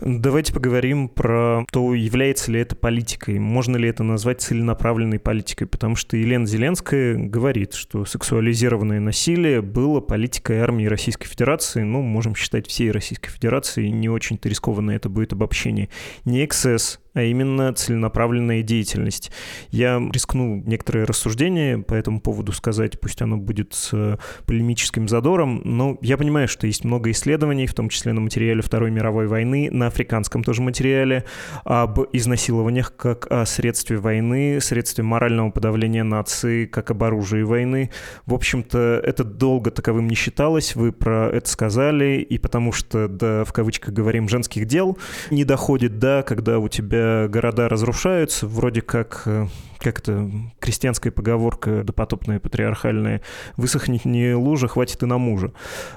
Давайте 0.00 0.52
поговорим 0.52 1.08
про 1.08 1.64
то, 1.72 1.94
является 1.94 2.50
ли 2.52 2.60
это 2.60 2.76
политикой, 2.76 3.38
можно 3.38 3.76
ли 3.76 3.88
это 3.88 4.02
назвать 4.02 4.40
целенаправленной 4.40 5.18
политикой, 5.18 5.66
потому 5.66 5.96
что 5.96 6.16
Елена 6.16 6.46
Зеленская 6.46 7.16
говорит, 7.16 7.74
что 7.74 8.04
сексуализированное 8.04 9.00
насилие 9.00 9.62
было 9.62 10.00
политикой 10.00 10.58
армии 10.58 10.86
Российской 10.86 11.26
Федерации, 11.26 11.82
ну, 11.82 12.02
можем 12.02 12.34
считать 12.34 12.66
всей 12.66 12.90
Российской 12.90 13.30
Федерации, 13.30 13.88
не 13.88 14.08
очень-то 14.08 14.48
рискованно 14.48 14.92
это 14.92 15.08
будет 15.08 15.32
обобщение. 15.32 15.88
Не 16.24 16.46
ХС, 16.46 17.00
а 17.14 17.22
именно 17.22 17.72
целенаправленная 17.72 18.62
деятельность. 18.62 19.30
Я 19.70 20.00
рискну 20.12 20.62
некоторые 20.66 21.04
рассуждения 21.04 21.78
по 21.78 21.94
этому 21.94 22.20
поводу 22.20 22.52
сказать, 22.52 23.00
пусть 23.00 23.22
оно 23.22 23.36
будет 23.36 23.74
с 23.74 24.18
полемическим 24.46 25.08
задором, 25.08 25.62
но 25.64 25.98
я 26.00 26.16
понимаю, 26.16 26.48
что 26.48 26.66
есть 26.66 26.84
много 26.84 27.10
исследований, 27.10 27.66
в 27.66 27.74
том 27.74 27.88
числе 27.88 28.12
на 28.12 28.20
материале 28.20 28.62
Второй 28.62 28.90
мировой 28.90 29.26
войны, 29.26 29.68
на 29.70 29.86
африканском 29.86 30.44
тоже 30.44 30.62
материале, 30.62 31.24
об 31.64 32.00
изнасилованиях 32.12 32.94
как 32.96 33.26
о 33.30 33.46
средстве 33.46 33.98
войны, 33.98 34.60
средстве 34.60 35.04
морального 35.04 35.50
подавления 35.50 36.04
нации, 36.04 36.66
как 36.66 36.90
об 36.90 37.02
оружии 37.02 37.42
войны. 37.42 37.90
В 38.26 38.34
общем-то, 38.34 39.00
это 39.04 39.24
долго 39.24 39.70
таковым 39.70 40.08
не 40.08 40.14
считалось, 40.14 40.76
вы 40.76 40.92
про 40.92 41.30
это 41.30 41.48
сказали, 41.48 42.20
и 42.20 42.38
потому 42.38 42.72
что, 42.72 43.08
да, 43.08 43.44
в 43.44 43.52
кавычках 43.52 43.94
говорим, 43.94 44.28
женских 44.28 44.66
дел 44.66 44.98
не 45.30 45.44
доходит, 45.44 45.98
да, 45.98 46.22
когда 46.22 46.58
у 46.58 46.68
тебя 46.68 46.97
города 47.28 47.68
разрушаются, 47.68 48.46
вроде 48.46 48.80
как 48.80 49.22
э, 49.26 49.46
как 49.78 50.00
это, 50.00 50.30
крестьянская 50.60 51.12
поговорка 51.12 51.84
допотопная, 51.84 52.40
патриархальная, 52.40 53.22
высохнет 53.56 54.04
не 54.04 54.34
лужа, 54.34 54.68
хватит 54.68 55.02
и 55.02 55.06
на 55.06 55.18
мужа. 55.18 55.52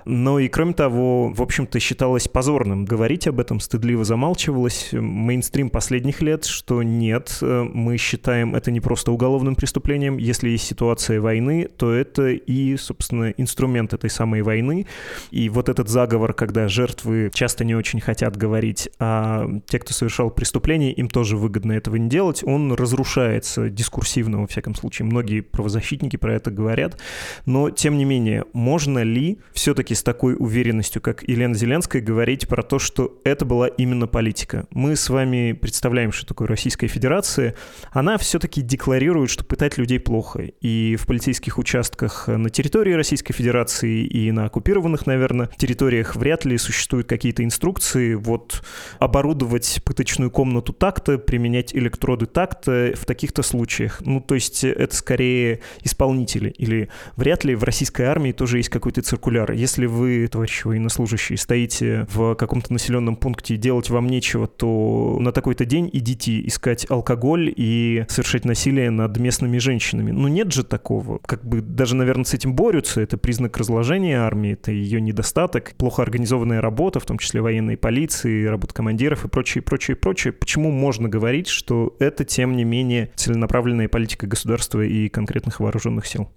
Но 0.06 0.40
и 0.40 0.48
кроме 0.48 0.74
того, 0.74 1.30
в 1.30 1.42
общем-то, 1.42 1.80
считалось 1.80 2.28
позорным 2.28 2.86
говорить 2.86 3.28
об 3.28 3.40
этом, 3.40 3.60
стыдливо 3.60 4.04
замалчивалось. 4.04 4.90
Мейнстрим 4.92 5.70
последних 5.70 6.22
лет, 6.22 6.46
что 6.46 6.84
нет, 6.84 7.38
мы 7.42 7.98
считаем 7.98 8.56
это 8.56 8.72
не 8.72 8.80
просто 8.80 9.12
уголовным 9.12 9.56
преступлением. 9.56 10.18
Если 10.18 10.50
есть 10.50 10.66
ситуация 10.66 11.20
войны, 11.20 11.68
то 11.76 11.92
это 11.92 12.30
и, 12.30 12.78
собственно, 12.78 13.32
инструмент 13.32 13.94
этой 13.94 14.10
самой 14.10 14.42
войны. 14.42 14.86
И 15.32 15.50
вот 15.50 15.70
этот 15.70 15.90
заговор, 15.90 16.34
когда 16.34 16.68
жертвы 16.68 17.32
часто 17.34 17.64
не 17.64 17.76
очень 17.76 18.00
хотят 18.00 18.38
говорить, 18.38 18.90
а 19.00 19.48
те, 19.68 19.80
кто 19.80 19.94
совершал 19.94 20.30
преступление, 20.30 20.94
им 20.94 21.10
тоже 21.10 21.38
выгодно 21.38 21.74
этого 21.74 21.96
не 21.96 22.10
делать, 22.10 22.44
он 22.44 22.74
разрушается 22.74 23.70
дискурсивно, 23.72 24.42
во 24.42 24.48
всяком 24.48 24.76
случае. 24.76 25.06
Многие 25.06 25.42
правозащитники 25.42 26.18
про 26.18 26.36
это 26.36 26.52
говорят. 26.52 27.00
Но, 27.46 27.70
тем 27.70 27.98
не 27.98 28.06
менее, 28.06 28.46
можно 28.54 29.04
ли 29.04 29.40
все-таки 29.54 29.96
с 29.96 30.04
такой 30.04 30.36
уверенностью, 30.38 31.02
как 31.02 31.28
Елена 31.28 31.56
Зеленская, 31.56 32.02
говорить 32.02 32.48
про 32.48 32.64
то, 32.64 32.80
что 32.80 33.20
это 33.24 33.46
была 33.46 33.68
именно 33.68 34.08
политика? 34.08 34.68
Мы 34.72 34.96
с 34.96 35.10
вами 35.10 35.54
представляем, 35.54 36.12
что 36.12 36.26
такое 36.26 36.48
Российская 36.48 36.88
Федерация. 36.88 37.56
Она 37.92 38.18
все-таки 38.18 38.62
декларирует, 38.62 39.30
что 39.30 39.44
пытать 39.46 39.78
людей 39.78 40.00
плохо. 40.00 40.52
И 40.62 40.98
в 41.00 41.08
полицейских 41.08 41.58
участках 41.58 42.28
на 42.28 42.50
территории 42.50 42.94
Российской 42.94 43.34
Федерации 43.34 44.06
и 44.06 44.32
на 44.32 44.46
оккупированных, 44.46 45.06
наверное, 45.06 45.50
территориях 45.58 46.16
вряд 46.16 46.46
ли 46.46 46.58
существуют 46.58 47.08
какие-то 47.08 47.44
инструкции. 47.44 48.16
Вот 48.16 48.64
оборудовать 49.00 49.82
пыточную 49.86 50.32
комнату 50.32 50.74
так-то, 50.74 51.18
применять 51.18 51.76
электроды 51.76 52.26
так-то, 52.26 52.94
в 52.96 53.06
таких-то 53.06 53.42
случаях 53.44 53.61
случаях. 53.62 54.02
Ну, 54.04 54.22
то 54.22 54.34
есть 54.34 54.64
это 54.64 54.96
скорее 54.96 55.60
исполнители. 55.84 56.50
Или 56.58 56.90
вряд 57.16 57.44
ли 57.44 57.54
в 57.54 57.64
российской 57.64 58.04
армии 58.04 58.32
тоже 58.32 58.58
есть 58.58 58.70
какой-то 58.70 59.04
циркуляр. 59.04 59.52
Если 59.52 59.86
вы, 59.86 60.28
товарищи 60.28 60.66
военнослужащие, 60.66 61.38
стоите 61.38 62.08
в 62.12 62.34
каком-то 62.34 62.74
населенном 62.74 63.16
пункте 63.16 63.58
делать 63.58 63.90
вам 63.92 64.08
нечего, 64.08 64.48
то 64.48 65.18
на 65.20 65.32
такой-то 65.32 65.66
день 65.66 65.90
идите 65.94 66.42
искать 66.48 66.90
алкоголь 66.90 67.54
и 67.56 68.04
совершать 68.08 68.46
насилие 68.46 68.90
над 68.90 69.18
местными 69.18 69.60
женщинами. 69.60 70.10
Ну, 70.10 70.28
нет 70.28 70.52
же 70.52 70.64
такого. 70.64 71.20
Как 71.20 71.46
бы 71.46 71.62
даже, 71.62 71.96
наверное, 71.96 72.26
с 72.26 72.34
этим 72.34 72.56
борются. 72.56 73.02
Это 73.02 73.18
признак 73.18 73.58
разложения 73.58 74.18
армии, 74.18 74.54
это 74.54 74.72
ее 74.72 75.02
недостаток, 75.02 75.74
плохо 75.78 76.02
организованная 76.02 76.62
работа, 76.62 77.00
в 77.00 77.06
том 77.06 77.20
числе 77.20 77.42
военной 77.42 77.78
полиции, 77.78 78.46
работа 78.46 78.74
командиров 78.74 79.26
и 79.26 79.28
прочее, 79.28 79.62
прочее, 79.62 79.96
прочее. 79.96 80.34
Почему 80.34 80.72
можно 80.72 81.08
говорить, 81.10 81.48
что 81.48 81.96
это, 82.00 82.26
тем 82.26 82.56
не 82.56 82.64
менее, 82.64 83.12
целенаправленная 83.16 83.51
направленная 83.52 83.90
политика 83.90 84.28
государства 84.28 84.80
и 84.80 85.10
конкретных 85.10 85.60
вооруженных 85.60 86.08
сил? 86.08 86.30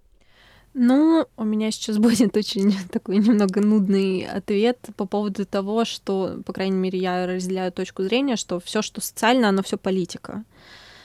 Ну, 0.75 1.25
у 1.37 1.45
меня 1.45 1.71
сейчас 1.71 1.99
будет 2.07 2.37
очень 2.37 2.75
такой 2.91 3.19
немного 3.19 3.61
нудный 3.61 4.27
ответ 4.27 4.79
по 4.97 5.07
поводу 5.07 5.47
того, 5.47 5.85
что, 5.85 6.43
по 6.45 6.53
крайней 6.53 6.77
мере, 6.77 6.99
я 6.99 7.25
разделяю 7.29 7.71
точку 7.71 8.03
зрения, 8.03 8.35
что 8.35 8.59
все, 8.59 8.83
что 8.83 9.01
социально, 9.01 9.49
оно 9.49 9.63
все 9.63 9.79
политика 9.79 10.43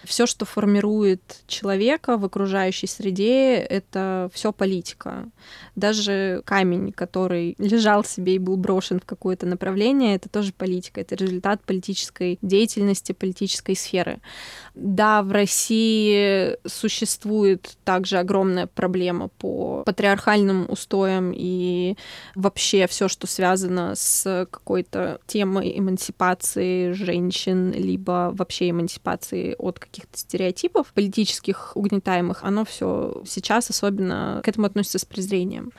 все, 0.03 0.25
что 0.25 0.45
формирует 0.45 1.21
человека 1.47 2.17
в 2.17 2.25
окружающей 2.25 2.87
среде, 2.87 3.55
это 3.55 4.29
все 4.33 4.51
политика. 4.51 5.29
Даже 5.75 6.41
камень, 6.45 6.91
который 6.91 7.55
лежал 7.57 8.03
себе 8.03 8.35
и 8.35 8.39
был 8.39 8.57
брошен 8.57 8.99
в 8.99 9.05
какое-то 9.05 9.45
направление, 9.45 10.15
это 10.15 10.29
тоже 10.29 10.53
политика, 10.53 11.01
это 11.01 11.15
результат 11.15 11.63
политической 11.63 12.39
деятельности, 12.41 13.11
политической 13.11 13.75
сферы. 13.75 14.19
Да, 14.75 15.23
в 15.23 15.31
России 15.31 16.57
существует 16.67 17.77
также 17.83 18.17
огромная 18.17 18.67
проблема 18.67 19.27
по 19.27 19.83
патриархальным 19.85 20.65
устоям 20.69 21.33
и 21.35 21.95
вообще 22.35 22.87
все, 22.87 23.07
что 23.07 23.27
связано 23.27 23.93
с 23.95 24.47
какой-то 24.49 25.19
темой 25.27 25.77
эмансипации 25.77 26.91
женщин, 26.93 27.71
либо 27.71 28.31
вообще 28.33 28.69
эмансипации 28.69 29.55
от 29.57 29.79
каких-то 29.89 30.17
стереотипов 30.17 30.93
политических 30.93 31.71
угнетаемых, 31.75 32.43
оно 32.43 32.65
все 32.65 33.21
сейчас 33.25 33.69
особенно 33.69 34.41
к 34.43 34.47
этому 34.47 34.67
относится 34.67 34.99
с 34.99 35.05
презрением. 35.05 35.71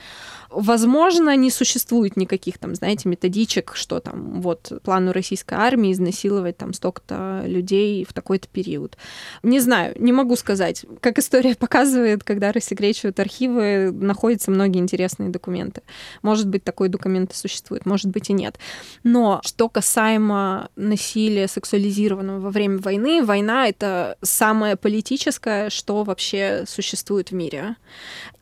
Возможно, 0.50 1.36
не 1.36 1.50
существует 1.50 2.16
никаких 2.16 2.58
там, 2.58 2.74
знаете, 2.74 3.08
методичек, 3.08 3.72
что 3.76 4.00
там 4.00 4.40
вот 4.40 4.72
плану 4.82 5.12
российской 5.12 5.54
армии 5.54 5.92
изнасиловать 5.92 6.56
там 6.56 6.72
столько-то 6.72 7.44
людей 7.46 8.04
в 8.04 8.12
такой-то 8.12 8.48
период. 8.48 8.96
Не 9.44 9.60
знаю, 9.60 9.94
не 9.98 10.12
могу 10.12 10.34
сказать. 10.34 10.84
Как 11.00 11.18
история 11.18 11.54
показывает, 11.54 12.24
когда 12.24 12.50
рассекречивают 12.50 13.20
архивы, 13.20 13.92
находятся 13.92 14.50
многие 14.50 14.78
интересные 14.78 15.28
документы. 15.28 15.82
Может 16.22 16.48
быть, 16.48 16.64
такой 16.64 16.88
документ 16.88 17.32
и 17.32 17.36
существует, 17.36 17.86
может 17.86 18.08
быть 18.08 18.28
и 18.30 18.32
нет. 18.32 18.58
Но 19.04 19.40
что 19.44 19.68
касаемо 19.68 20.68
насилия 20.74 21.46
сексуализированного 21.46 22.40
во 22.40 22.50
время 22.50 22.78
войны, 22.78 23.22
война— 23.24 23.68
это 23.68 24.16
самое 24.20 24.76
политическое, 24.76 25.70
что 25.70 26.02
вообще 26.02 26.64
существует 26.66 27.30
в 27.30 27.34
мире. 27.34 27.76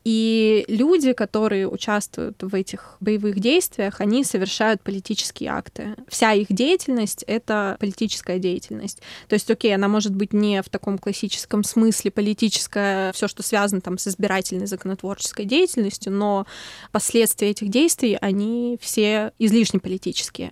И 0.05 0.65
люди, 0.67 1.13
которые 1.13 1.67
участвуют 1.67 1.98
в 2.07 2.55
этих 2.55 2.97
боевых 2.99 3.39
действиях, 3.39 4.01
они 4.01 4.23
совершают 4.23 4.81
политические 4.81 5.51
акты. 5.51 5.95
Вся 6.07 6.33
их 6.33 6.47
деятельность— 6.49 7.23
это 7.27 7.77
политическая 7.79 8.39
деятельность. 8.39 9.01
То 9.27 9.33
есть, 9.33 9.49
окей, 9.49 9.75
она 9.75 9.87
может 9.87 10.15
быть 10.15 10.33
не 10.33 10.61
в 10.61 10.69
таком 10.69 10.97
классическом 10.97 11.63
смысле 11.63 12.11
политическая, 12.11 13.11
все, 13.13 13.27
что 13.27 13.43
связано 13.43 13.81
там 13.81 13.97
с 13.97 14.07
избирательной 14.07 14.67
законотворческой 14.67 15.45
деятельностью, 15.45 16.13
но 16.13 16.45
последствия 16.91 17.49
этих 17.49 17.69
действий, 17.69 18.17
они 18.19 18.77
все 18.81 19.31
излишне 19.39 19.79
политические. 19.79 20.51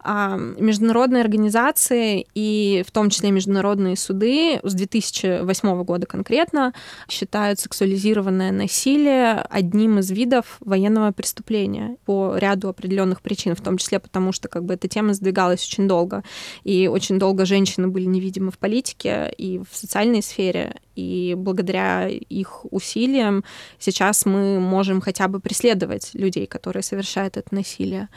А 0.00 0.36
международные 0.36 1.22
организации 1.22 2.26
и 2.34 2.84
в 2.86 2.90
том 2.90 3.10
числе 3.10 3.30
международные 3.30 3.96
суды 3.96 4.60
с 4.62 4.74
2008 4.74 5.84
года 5.84 6.06
конкретно 6.06 6.72
считают 7.08 7.60
сексуализированное 7.60 8.52
насилие 8.52 9.34
одним 9.50 9.98
из 9.98 10.10
видов 10.10 10.56
военного 10.60 10.87
преступления 11.12 11.96
по 12.04 12.36
ряду 12.36 12.68
определенных 12.68 13.22
причин, 13.22 13.54
в 13.54 13.60
том 13.60 13.78
числе 13.78 13.98
потому, 13.98 14.32
что 14.32 14.48
как 14.48 14.64
бы 14.64 14.74
эта 14.74 14.88
тема 14.88 15.14
сдвигалась 15.14 15.64
очень 15.64 15.88
долго, 15.88 16.22
и 16.64 16.88
очень 16.88 17.18
долго 17.18 17.46
женщины 17.46 17.88
были 17.88 18.04
невидимы 18.04 18.50
в 18.50 18.58
политике 18.58 19.32
и 19.36 19.58
в 19.58 19.76
социальной 19.76 20.22
сфере, 20.22 20.76
и 20.96 21.34
благодаря 21.36 22.08
их 22.08 22.64
усилиям 22.72 23.44
сейчас 23.78 24.26
мы 24.26 24.60
можем 24.60 25.00
хотя 25.00 25.28
бы 25.28 25.40
преследовать 25.40 26.10
людей, 26.14 26.46
которые 26.46 26.82
совершают 26.82 27.36
это 27.36 27.54
насилие. 27.54 28.08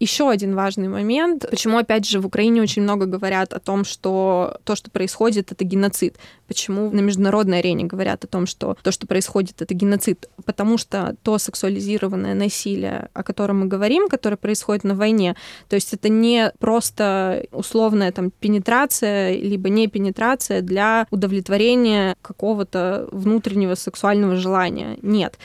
Еще 0.00 0.30
один 0.30 0.54
важный 0.54 0.88
момент, 0.88 1.44
почему, 1.50 1.76
опять 1.76 2.08
же, 2.08 2.20
в 2.20 2.26
Украине 2.26 2.62
очень 2.62 2.80
много 2.80 3.04
говорят 3.04 3.52
о 3.52 3.60
том, 3.60 3.84
что 3.84 4.58
то, 4.64 4.74
что 4.74 4.90
происходит, 4.90 5.52
это 5.52 5.62
геноцид. 5.62 6.16
Почему 6.48 6.90
на 6.90 7.00
международной 7.00 7.58
арене 7.58 7.84
говорят 7.84 8.24
о 8.24 8.26
том, 8.26 8.46
что 8.46 8.78
то, 8.82 8.92
что 8.92 9.06
происходит, 9.06 9.60
это 9.60 9.74
геноцид? 9.74 10.30
Потому 10.46 10.78
что 10.78 11.16
то 11.22 11.36
сексуализированное 11.36 12.34
насилие, 12.34 13.10
о 13.12 13.22
котором 13.22 13.60
мы 13.60 13.66
говорим, 13.66 14.08
которое 14.08 14.38
происходит 14.38 14.84
на 14.84 14.94
войне, 14.94 15.36
то 15.68 15.76
есть 15.76 15.92
это 15.92 16.08
не 16.08 16.50
просто 16.58 17.44
условная 17.52 18.10
там 18.10 18.30
пенетрация, 18.30 19.36
либо 19.36 19.68
не 19.68 19.86
пенетрация 19.86 20.62
для 20.62 21.06
удовлетворения 21.10 22.16
какого-то 22.22 23.06
внутреннего 23.12 23.74
сексуального 23.74 24.36
желания. 24.36 24.96
Нет 25.02 25.38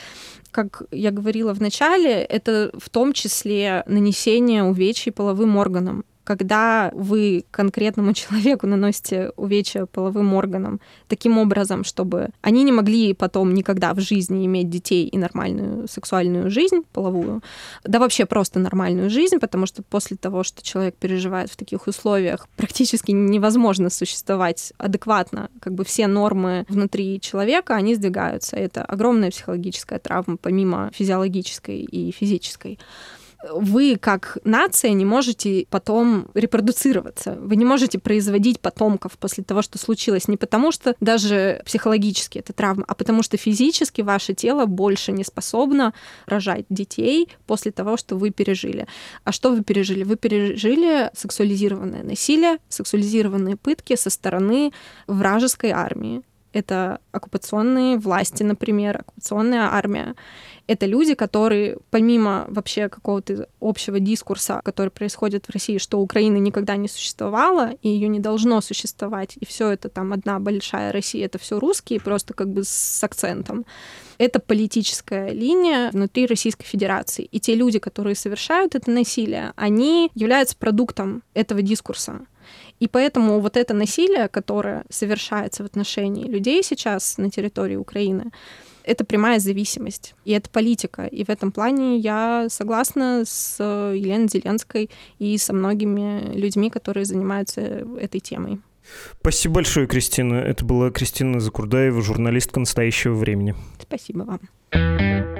как 0.56 0.84
я 0.90 1.10
говорила 1.10 1.52
в 1.52 1.60
начале, 1.60 2.12
это 2.12 2.70
в 2.72 2.88
том 2.88 3.12
числе 3.12 3.84
нанесение 3.86 4.64
увечий 4.64 5.12
половым 5.12 5.58
органам. 5.58 6.06
Когда 6.26 6.90
вы 6.92 7.44
конкретному 7.52 8.12
человеку 8.14 8.66
наносите 8.66 9.30
увечья 9.36 9.86
половым 9.86 10.34
органам 10.34 10.80
таким 11.06 11.38
образом, 11.38 11.84
чтобы 11.84 12.30
они 12.42 12.64
не 12.64 12.72
могли 12.72 13.14
потом 13.14 13.54
никогда 13.54 13.94
в 13.94 14.00
жизни 14.00 14.44
иметь 14.46 14.68
детей 14.68 15.06
и 15.06 15.16
нормальную 15.16 15.86
сексуальную 15.88 16.50
жизнь 16.50 16.82
половую, 16.92 17.42
да 17.84 18.00
вообще 18.00 18.26
просто 18.26 18.58
нормальную 18.58 19.08
жизнь, 19.08 19.38
потому 19.38 19.66
что 19.66 19.82
после 19.84 20.16
того, 20.16 20.42
что 20.42 20.62
человек 20.62 20.96
переживает 20.96 21.50
в 21.50 21.56
таких 21.56 21.86
условиях, 21.86 22.48
практически 22.56 23.12
невозможно 23.12 23.88
существовать 23.88 24.72
адекватно. 24.78 25.48
Как 25.60 25.74
бы 25.74 25.84
все 25.84 26.08
нормы 26.08 26.66
внутри 26.68 27.20
человека, 27.20 27.76
они 27.76 27.94
сдвигаются. 27.94 28.56
Это 28.56 28.84
огромная 28.84 29.30
психологическая 29.30 30.00
травма, 30.00 30.36
помимо 30.36 30.90
физиологической 30.92 31.78
и 31.78 32.10
физической 32.10 32.80
вы 33.52 33.96
как 33.96 34.38
нация 34.44 34.92
не 34.92 35.04
можете 35.04 35.66
потом 35.70 36.28
репродуцироваться. 36.34 37.36
Вы 37.40 37.56
не 37.56 37.64
можете 37.64 37.98
производить 37.98 38.60
потомков 38.60 39.18
после 39.18 39.44
того, 39.44 39.62
что 39.62 39.78
случилось. 39.78 40.28
Не 40.28 40.36
потому, 40.36 40.72
что 40.72 40.94
даже 41.00 41.62
психологически 41.64 42.38
это 42.38 42.52
травма, 42.52 42.84
а 42.86 42.94
потому 42.94 43.22
что 43.22 43.36
физически 43.36 44.02
ваше 44.02 44.34
тело 44.34 44.66
больше 44.66 45.12
не 45.12 45.24
способно 45.24 45.94
рожать 46.26 46.66
детей 46.68 47.28
после 47.46 47.72
того, 47.72 47.96
что 47.96 48.16
вы 48.16 48.30
пережили. 48.30 48.86
А 49.24 49.32
что 49.32 49.50
вы 49.50 49.62
пережили? 49.62 50.04
Вы 50.04 50.16
пережили 50.16 51.10
сексуализированное 51.14 52.02
насилие, 52.02 52.58
сексуализированные 52.68 53.56
пытки 53.56 53.96
со 53.96 54.10
стороны 54.10 54.72
вражеской 55.06 55.70
армии. 55.70 56.22
Это 56.52 57.00
оккупационные 57.12 57.98
власти, 57.98 58.42
например, 58.42 59.00
оккупационная 59.00 59.68
армия 59.70 60.14
это 60.66 60.86
люди, 60.86 61.14
которые 61.14 61.78
помимо 61.90 62.46
вообще 62.48 62.88
какого-то 62.88 63.48
общего 63.60 64.00
дискурса, 64.00 64.60
который 64.64 64.90
происходит 64.90 65.46
в 65.46 65.50
России, 65.50 65.78
что 65.78 66.00
Украины 66.00 66.38
никогда 66.38 66.76
не 66.76 66.88
существовало, 66.88 67.72
и 67.82 67.88
ее 67.88 68.08
не 68.08 68.20
должно 68.20 68.60
существовать, 68.60 69.36
и 69.40 69.44
все 69.44 69.70
это 69.70 69.88
там 69.88 70.12
одна 70.12 70.40
большая 70.40 70.92
Россия, 70.92 71.26
это 71.26 71.38
все 71.38 71.58
русские, 71.58 72.00
просто 72.00 72.34
как 72.34 72.48
бы 72.48 72.64
с 72.64 73.04
акцентом. 73.04 73.64
Это 74.18 74.40
политическая 74.40 75.30
линия 75.30 75.90
внутри 75.90 76.26
Российской 76.26 76.64
Федерации. 76.64 77.28
И 77.30 77.38
те 77.38 77.54
люди, 77.54 77.78
которые 77.78 78.16
совершают 78.16 78.74
это 78.74 78.90
насилие, 78.90 79.52
они 79.56 80.10
являются 80.14 80.56
продуктом 80.56 81.22
этого 81.34 81.62
дискурса. 81.62 82.20
И 82.80 82.88
поэтому 82.88 83.40
вот 83.40 83.56
это 83.56 83.74
насилие, 83.74 84.28
которое 84.28 84.84
совершается 84.90 85.62
в 85.62 85.66
отношении 85.66 86.26
людей 86.26 86.62
сейчас 86.62 87.18
на 87.18 87.30
территории 87.30 87.76
Украины, 87.76 88.32
это 88.86 89.04
прямая 89.04 89.38
зависимость, 89.40 90.14
и 90.24 90.32
это 90.32 90.48
политика. 90.48 91.06
И 91.06 91.24
в 91.24 91.28
этом 91.28 91.52
плане 91.52 91.98
я 91.98 92.46
согласна 92.48 93.24
с 93.26 93.62
Еленой 93.62 94.28
Зеленской 94.28 94.90
и 95.18 95.36
со 95.38 95.52
многими 95.52 96.34
людьми, 96.34 96.70
которые 96.70 97.04
занимаются 97.04 97.60
этой 97.60 98.20
темой. 98.20 98.60
Спасибо 99.20 99.56
большое, 99.56 99.86
Кристина. 99.86 100.34
Это 100.34 100.64
была 100.64 100.90
Кристина 100.90 101.40
Закурдаева, 101.40 102.00
журналистка 102.02 102.60
настоящего 102.60 103.14
времени. 103.14 103.54
Спасибо 103.80 104.22
вам. 104.22 105.35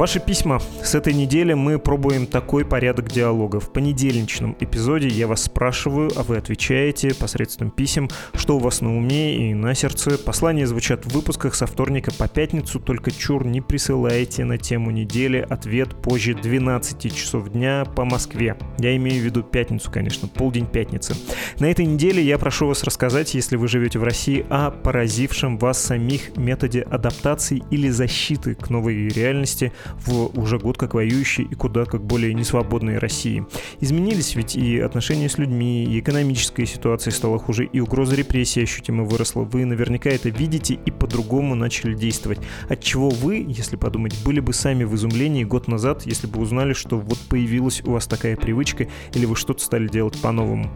Ваши 0.00 0.18
письма. 0.18 0.62
С 0.82 0.94
этой 0.94 1.12
недели 1.12 1.52
мы 1.52 1.78
пробуем 1.78 2.26
такой 2.26 2.64
порядок 2.64 3.10
диалога. 3.10 3.60
В 3.60 3.70
понедельничном 3.70 4.56
эпизоде 4.58 5.08
я 5.08 5.26
вас 5.26 5.42
спрашиваю, 5.42 6.10
а 6.16 6.22
вы 6.22 6.38
отвечаете 6.38 7.14
посредством 7.14 7.70
писем, 7.70 8.08
что 8.32 8.56
у 8.56 8.60
вас 8.60 8.80
на 8.80 8.96
уме 8.96 9.50
и 9.50 9.52
на 9.52 9.74
сердце. 9.74 10.16
Послания 10.16 10.66
звучат 10.66 11.04
в 11.04 11.12
выпусках 11.12 11.54
со 11.54 11.66
вторника 11.66 12.14
по 12.14 12.28
пятницу, 12.28 12.80
только 12.80 13.10
чур 13.10 13.44
не 13.44 13.60
присылайте 13.60 14.46
на 14.46 14.56
тему 14.56 14.90
недели 14.90 15.46
ответ 15.50 15.94
позже 16.00 16.32
12 16.32 17.14
часов 17.14 17.50
дня 17.50 17.84
по 17.84 18.06
Москве. 18.06 18.56
Я 18.78 18.96
имею 18.96 19.20
в 19.20 19.26
виду 19.26 19.42
пятницу, 19.42 19.90
конечно, 19.90 20.28
полдень 20.28 20.66
пятницы. 20.66 21.14
На 21.58 21.66
этой 21.66 21.84
неделе 21.84 22.22
я 22.22 22.38
прошу 22.38 22.68
вас 22.68 22.84
рассказать, 22.84 23.34
если 23.34 23.56
вы 23.56 23.68
живете 23.68 23.98
в 23.98 24.04
России, 24.04 24.46
о 24.48 24.70
поразившем 24.70 25.58
вас 25.58 25.78
самих 25.78 26.38
методе 26.38 26.80
адаптации 26.80 27.62
или 27.70 27.90
защиты 27.90 28.54
к 28.54 28.70
новой 28.70 29.06
реальности– 29.08 29.74
в 29.98 30.38
уже 30.38 30.58
год 30.58 30.78
как 30.78 30.94
воюющей 30.94 31.44
и 31.44 31.54
куда 31.54 31.84
как 31.84 32.02
более 32.02 32.34
несвободной 32.34 32.98
России. 32.98 33.44
Изменились 33.80 34.34
ведь 34.34 34.56
и 34.56 34.78
отношения 34.78 35.28
с 35.28 35.38
людьми, 35.38 35.84
и 35.84 36.00
экономическая 36.00 36.66
ситуация 36.66 37.10
стала 37.10 37.38
хуже, 37.38 37.64
и 37.64 37.80
угроза 37.80 38.14
репрессий 38.14 38.62
ощутимо 38.62 39.04
выросла. 39.04 39.42
Вы 39.42 39.64
наверняка 39.64 40.10
это 40.10 40.28
видите 40.28 40.74
и 40.74 40.90
по-другому 40.90 41.54
начали 41.54 41.94
действовать. 41.94 42.38
От 42.68 42.82
чего 42.82 43.10
вы, 43.10 43.44
если 43.46 43.76
подумать, 43.76 44.14
были 44.24 44.40
бы 44.40 44.52
сами 44.52 44.84
в 44.84 44.94
изумлении 44.94 45.44
год 45.44 45.68
назад, 45.68 46.06
если 46.06 46.26
бы 46.26 46.40
узнали, 46.40 46.72
что 46.72 46.98
вот 46.98 47.18
появилась 47.28 47.82
у 47.84 47.92
вас 47.92 48.06
такая 48.06 48.36
привычка, 48.36 48.88
или 49.14 49.26
вы 49.26 49.36
что-то 49.36 49.62
стали 49.62 49.88
делать 49.88 50.20
по-новому. 50.20 50.70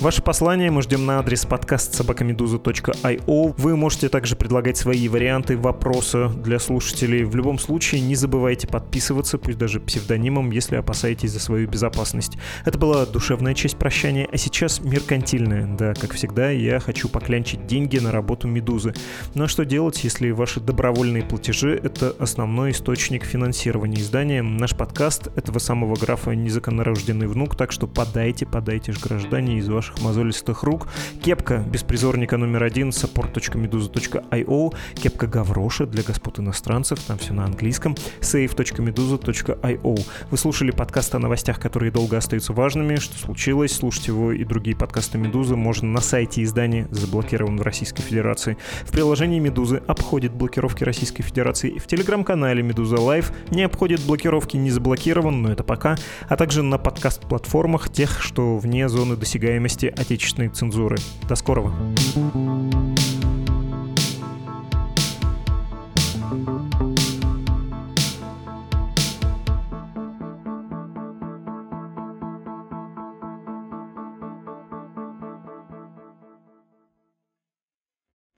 Ваше 0.00 0.22
послание 0.22 0.70
мы 0.70 0.82
ждем 0.82 1.06
на 1.06 1.18
адрес 1.18 1.44
подкаст 1.44 1.94
собакамедуза.io. 1.94 3.54
Вы 3.56 3.76
можете 3.76 4.08
также 4.08 4.36
предлагать 4.36 4.76
свои 4.76 5.08
варианты 5.08 5.56
вопроса 5.56 6.28
для 6.28 6.58
слушателей. 6.58 7.24
В 7.24 7.34
любом 7.34 7.58
случае, 7.58 8.00
не 8.00 8.14
забывайте 8.14 8.59
забывайте 8.60 8.66
подписываться, 8.66 9.38
пусть 9.38 9.58
даже 9.58 9.80
псевдонимом, 9.80 10.50
если 10.50 10.76
опасаетесь 10.76 11.32
за 11.32 11.40
свою 11.40 11.68
безопасность. 11.68 12.36
Это 12.64 12.78
была 12.78 13.06
душевная 13.06 13.54
часть 13.54 13.76
прощания, 13.76 14.28
а 14.30 14.36
сейчас 14.36 14.80
меркантильная. 14.80 15.66
Да, 15.76 15.94
как 15.94 16.14
всегда, 16.14 16.50
я 16.50 16.80
хочу 16.80 17.08
поклянчить 17.08 17.66
деньги 17.66 17.98
на 17.98 18.12
работу 18.12 18.48
«Медузы». 18.48 18.94
Но 19.34 19.48
что 19.48 19.64
делать, 19.64 20.04
если 20.04 20.30
ваши 20.30 20.60
добровольные 20.60 21.22
платежи— 21.22 21.78
это 21.82 22.14
основной 22.18 22.72
источник 22.72 23.24
финансирования 23.24 24.00
издания? 24.00 24.42
Наш 24.42 24.74
подкаст 24.74 25.28
этого 25.36 25.58
самого 25.58 25.96
графа 25.96 26.32
«Незаконнорожденный 26.32 27.26
внук», 27.26 27.56
так 27.56 27.72
что 27.72 27.86
подайте, 27.86 28.46
подайте 28.46 28.92
ж 28.92 28.98
граждане 28.98 29.58
из 29.58 29.68
ваших 29.68 30.00
мозолистых 30.02 30.62
рук. 30.62 30.88
Кепка 31.22 31.64
беспризорника 31.66 32.36
номер 32.36 32.64
один 32.64 32.90
support.meduza.io, 32.90 34.74
кепка 34.94 35.26
Гавроша 35.26 35.86
для 35.86 36.02
господ 36.02 36.40
иностранцев, 36.40 36.98
там 37.00 37.18
все 37.18 37.32
на 37.32 37.44
английском, 37.44 37.96
сейф 38.20 38.49
live.meduza.io. 38.50 40.06
Вы 40.30 40.38
слушали 40.38 40.70
подкаст 40.70 41.14
о 41.14 41.18
новостях, 41.18 41.60
которые 41.60 41.90
долго 41.92 42.16
остаются 42.16 42.52
важными, 42.52 42.96
что 42.96 43.18
случилось. 43.18 43.72
Слушать 43.72 44.08
его 44.08 44.32
и 44.32 44.44
другие 44.44 44.76
подкасты 44.76 45.18
Медузы 45.18 45.56
можно 45.56 45.88
на 45.88 46.00
сайте 46.00 46.42
издания, 46.42 46.88
заблокирован 46.90 47.58
в 47.58 47.62
Российской 47.62 48.02
Федерации. 48.02 48.56
В 48.84 48.92
приложении 48.92 49.38
Медузы 49.38 49.82
обходит 49.86 50.32
блокировки 50.32 50.84
Российской 50.84 51.22
Федерации. 51.22 51.78
В 51.78 51.86
телеграм-канале 51.86 52.62
Медуза 52.62 53.00
Лайв 53.00 53.32
не 53.50 53.62
обходит 53.62 54.00
блокировки, 54.04 54.56
не 54.56 54.70
заблокирован, 54.70 55.42
но 55.42 55.52
это 55.52 55.64
пока. 55.64 55.96
А 56.28 56.36
также 56.36 56.62
на 56.62 56.78
подкаст-платформах 56.78 57.90
тех, 57.90 58.22
что 58.22 58.58
вне 58.58 58.88
зоны 58.88 59.16
досягаемости 59.16 59.86
отечественной 59.86 60.48
цензуры. 60.48 60.96
До 61.28 61.34
скорого. 61.34 61.72
thank 62.20 62.98
you 62.98 63.19